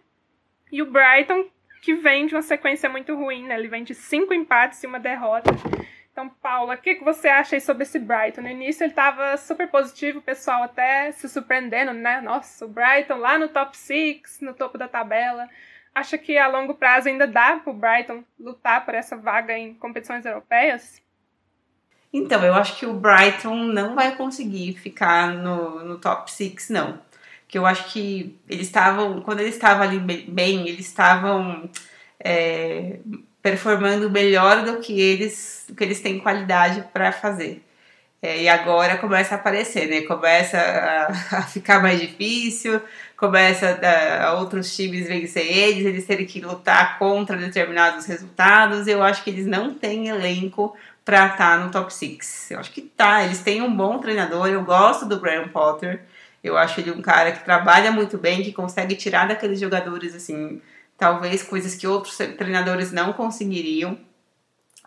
[0.71, 1.49] E o Brighton,
[1.81, 3.59] que vem de uma sequência muito ruim, né?
[3.59, 5.51] Ele vem de cinco empates e uma derrota.
[6.17, 8.41] Então, Paula, o que, que você acha aí sobre esse Brighton?
[8.41, 12.19] No início ele estava super positivo, o pessoal até se surpreendendo, né?
[12.21, 15.47] Nossa, o Brighton lá no top 6, no topo da tabela.
[15.93, 19.75] Acha que a longo prazo ainda dá para o Brighton lutar por essa vaga em
[19.75, 20.99] competições europeias?
[22.11, 26.99] Então, eu acho que o Brighton não vai conseguir ficar no, no top 6, não.
[27.47, 31.69] Que eu acho que eles estavam, quando eles estavam ali bem, eles estavam
[32.19, 33.01] é,
[33.49, 37.63] performando melhor do que eles, do que eles têm qualidade para fazer.
[38.21, 40.01] É, e agora começa a aparecer, né?
[40.01, 42.81] Começa a, a ficar mais difícil,
[43.15, 48.85] começa a, a, outros times vencer eles, eles terem que lutar contra determinados resultados.
[48.85, 50.75] Eu acho que eles não têm elenco
[51.05, 52.51] para estar tá no top 6.
[52.51, 56.01] Eu acho que tá, eles têm um bom treinador, eu gosto do Graham Potter.
[56.43, 60.61] Eu acho ele um cara que trabalha muito bem, que consegue tirar daqueles jogadores assim
[60.97, 63.97] talvez coisas que outros treinadores não conseguiriam,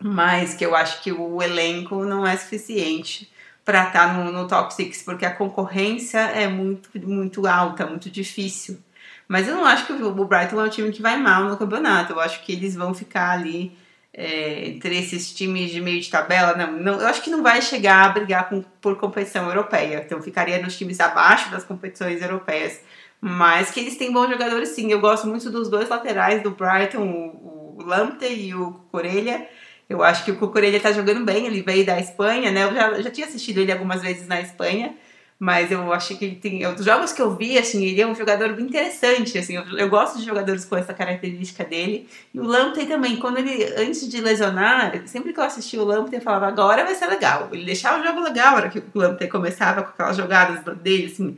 [0.01, 3.31] mas que eu acho que o elenco não é suficiente
[3.63, 8.09] para estar tá no, no, top 6, porque a concorrência é muito, muito alta, muito
[8.09, 8.79] difícil.
[9.27, 12.13] Mas eu não acho que o Brighton é um time que vai mal no campeonato,
[12.13, 13.77] eu acho que eles vão ficar ali
[14.13, 17.61] é, entre esses times de meio de tabela, não, não, eu acho que não vai
[17.61, 20.03] chegar a brigar com, por competição europeia.
[20.05, 22.81] Então ficaria nos times abaixo das competições europeias.
[23.21, 24.91] Mas que eles têm bons jogadores sim.
[24.91, 29.47] Eu gosto muito dos dois laterais do Brighton, o, o e o Corelha.
[29.91, 32.63] Eu acho que o Cucurella está jogando bem, ele veio da Espanha, né?
[32.63, 34.95] Eu já, já tinha assistido ele algumas vezes na Espanha,
[35.37, 36.65] mas eu achei que ele tem.
[36.65, 40.17] Os jogos que eu vi, assim, ele é um jogador interessante, assim, eu, eu gosto
[40.17, 42.07] de jogadores com essa característica dele.
[42.33, 46.19] E o Lamptey também, quando ele, antes de lesionar, sempre que eu assisti o Lamptey,
[46.19, 47.49] eu falava, agora vai ser legal.
[47.51, 51.37] Ele deixava o jogo legal, era que o Lamptey começava com aquelas jogadas dele, assim,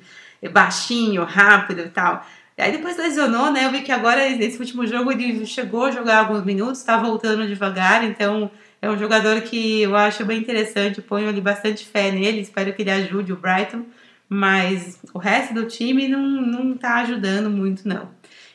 [0.49, 2.25] baixinho, rápido e tal.
[2.57, 3.65] Aí depois lesionou, né?
[3.65, 7.47] Eu vi que agora, nesse último jogo, ele chegou a jogar alguns minutos, está voltando
[7.47, 12.41] devagar, então é um jogador que eu acho bem interessante, ponho ali bastante fé nele,
[12.41, 13.85] espero que ele ajude o Brighton,
[14.29, 18.11] mas o resto do time não, não tá ajudando muito, não.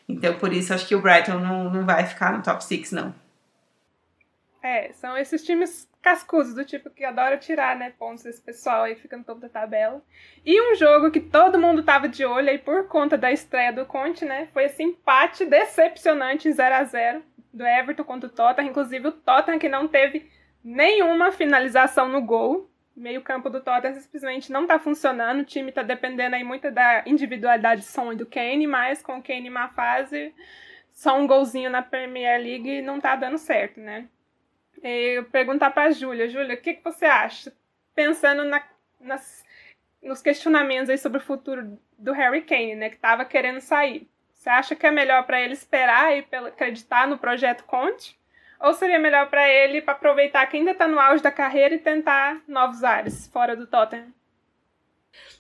[0.08, 3.14] Então, por isso, acho que o Brighton não, não vai ficar no top 6, não.
[4.62, 8.94] É, são esses times cascudos, do tipo que adora tirar, né, pontos desse pessoal aí,
[8.94, 10.02] fica no topo da tabela.
[10.44, 13.84] E um jogo que todo mundo tava de olho aí por conta da estreia do
[13.84, 17.22] Conte, né, foi esse empate decepcionante em 0 a 0
[17.52, 20.30] do Everton contra o Tottenham, inclusive o Tottenham que não teve
[20.62, 22.70] nenhuma finalização no gol.
[22.96, 27.02] Meio campo do Tottenham simplesmente não tá funcionando, o time tá dependendo aí muito da
[27.06, 30.34] individualidade de Son e do Kane, mas com o Kane em má fase,
[30.92, 34.08] só um golzinho na Premier League não tá dando certo, né?
[34.82, 36.28] Eu perguntar para a Júlia.
[36.28, 37.52] Júlia, o que, que você acha?
[37.94, 38.62] Pensando na,
[39.00, 39.44] nas,
[40.02, 44.08] nos questionamentos aí sobre o futuro do Harry Kane, né, que estava querendo sair.
[44.34, 48.16] Você acha que é melhor para ele esperar e acreditar no projeto Conte?
[48.60, 51.78] Ou seria melhor para ele para aproveitar que ainda está no auge da carreira e
[51.78, 54.12] tentar novos ares fora do Tottenham?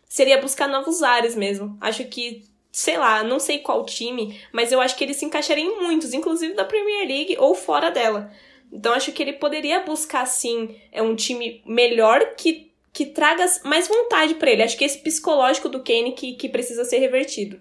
[0.08, 1.76] Seria buscar novos ares mesmo.
[1.80, 5.64] Acho que, sei lá, não sei qual time, mas eu acho que ele se encaixaria
[5.64, 8.32] em muitos, inclusive da Premier League ou fora dela.
[8.72, 13.88] Então acho que ele poderia buscar sim é um time melhor que, que traga mais
[13.88, 14.62] vontade para ele.
[14.62, 17.60] Acho que esse psicológico do Kane que, que precisa ser revertido.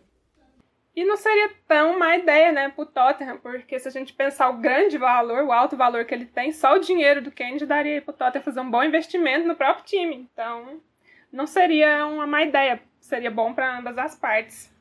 [0.98, 4.58] E não seria tão má ideia, né, pro Tottenham, porque se a gente pensar o
[4.58, 8.12] grande valor, o alto valor que ele tem, só o dinheiro do Kane daria pro
[8.12, 10.16] Tottenham fazer um bom investimento no próprio time.
[10.16, 10.82] Então,
[11.32, 14.76] não seria uma má ideia, seria bom para ambas as partes.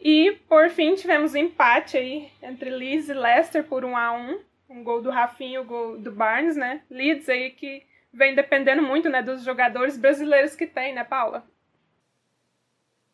[0.00, 4.40] E, por fim, tivemos um empate aí entre Leeds e Leicester por 1 a 1
[4.74, 6.82] um gol do Rafinha, um gol do Barnes, né?
[6.90, 11.44] Leeds aí que vem dependendo muito, né, dos jogadores brasileiros que tem, né, Paula?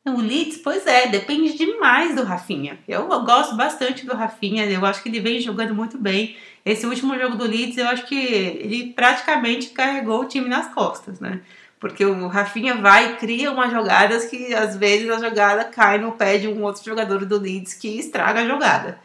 [0.06, 2.78] O Leeds, pois é, depende demais do Rafinha.
[2.88, 6.36] Eu, eu gosto bastante do Rafinha, eu acho que ele vem jogando muito bem.
[6.64, 11.20] Esse último jogo do Leeds, eu acho que ele praticamente carregou o time nas costas,
[11.20, 11.42] né?
[11.78, 16.12] Porque o Rafinha vai e cria umas jogadas que às vezes a jogada cai no
[16.12, 18.98] pé de um outro jogador do Leeds que estraga a jogada.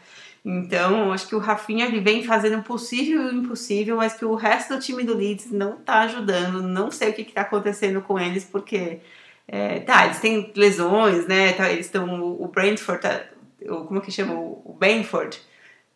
[0.48, 4.24] Então, acho que o Rafinha ele vem fazendo o possível e o impossível, mas que
[4.24, 6.62] o resto do time do Leeds não tá ajudando.
[6.62, 9.00] Não sei o que, que tá acontecendo com eles, porque
[9.48, 11.52] é, tá, eles têm lesões, né?
[11.52, 12.22] Tá, eles estão.
[12.22, 13.24] O Brentford, tá,
[13.88, 14.34] como que chama?
[14.34, 15.36] O Benford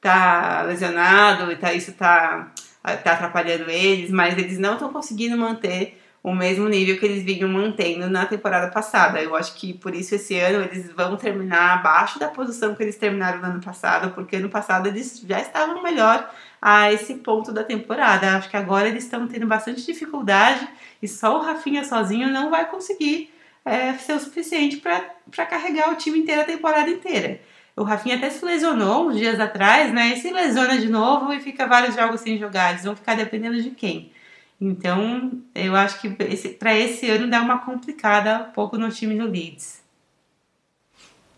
[0.00, 6.34] tá lesionado, tá, isso tá, tá atrapalhando eles, mas eles não estão conseguindo manter o
[6.34, 9.22] mesmo nível que eles vinham mantendo na temporada passada.
[9.22, 12.96] Eu acho que por isso esse ano eles vão terminar abaixo da posição que eles
[12.96, 17.64] terminaram no ano passado, porque ano passado eles já estavam melhor a esse ponto da
[17.64, 18.36] temporada.
[18.36, 20.68] Acho que agora eles estão tendo bastante dificuldade
[21.02, 23.32] e só o Rafinha sozinho não vai conseguir
[23.64, 27.40] é, ser o suficiente para carregar o time inteiro a temporada inteira.
[27.74, 30.08] O Rafinha até se lesionou uns dias atrás, né?
[30.08, 32.72] E se lesiona de novo e fica vários jogos sem jogar.
[32.72, 34.12] Eles vão ficar dependendo de quem?
[34.60, 36.10] Então, eu acho que
[36.52, 39.82] para esse ano dá uma complicada um pouco no time do Leeds.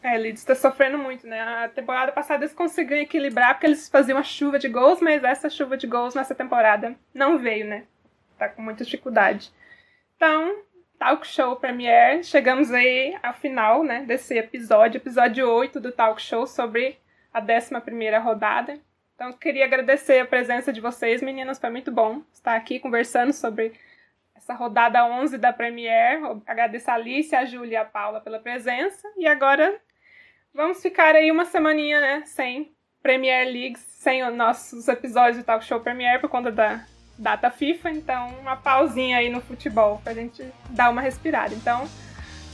[0.03, 1.41] É, Leeds está sofrendo muito, né?
[1.41, 5.49] A temporada passada eles conseguiram equilibrar porque eles faziam uma chuva de gols, mas essa
[5.49, 7.85] chuva de gols nessa temporada não veio, né?
[8.37, 9.53] Tá com muita dificuldade.
[10.17, 10.57] Então,
[10.99, 16.47] Talk Show Premiere, chegamos aí ao final, né, desse episódio, episódio 8 do Talk Show
[16.47, 16.99] sobre
[17.33, 18.79] a 11 primeira rodada.
[19.23, 21.57] Então, queria agradecer a presença de vocês, meninas.
[21.57, 23.73] Foi muito bom estar aqui conversando sobre
[24.35, 26.19] essa rodada 11 da Premier.
[26.45, 29.07] Agradecer a Alice, a Júlia e a Paula pela presença.
[29.17, 29.77] E agora
[30.53, 35.65] vamos ficar aí uma semaninha, né, sem Premier League, sem os nossos episódios do Talk
[35.65, 36.85] Show Premier por conta da
[37.17, 37.93] data FIFA.
[37.93, 41.55] Então, uma pausinha aí no futebol pra gente dar uma respirada.
[41.55, 41.89] Então,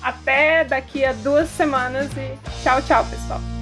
[0.03, 3.58] até daqui a duas semanas e tchau, tchau, pessoal.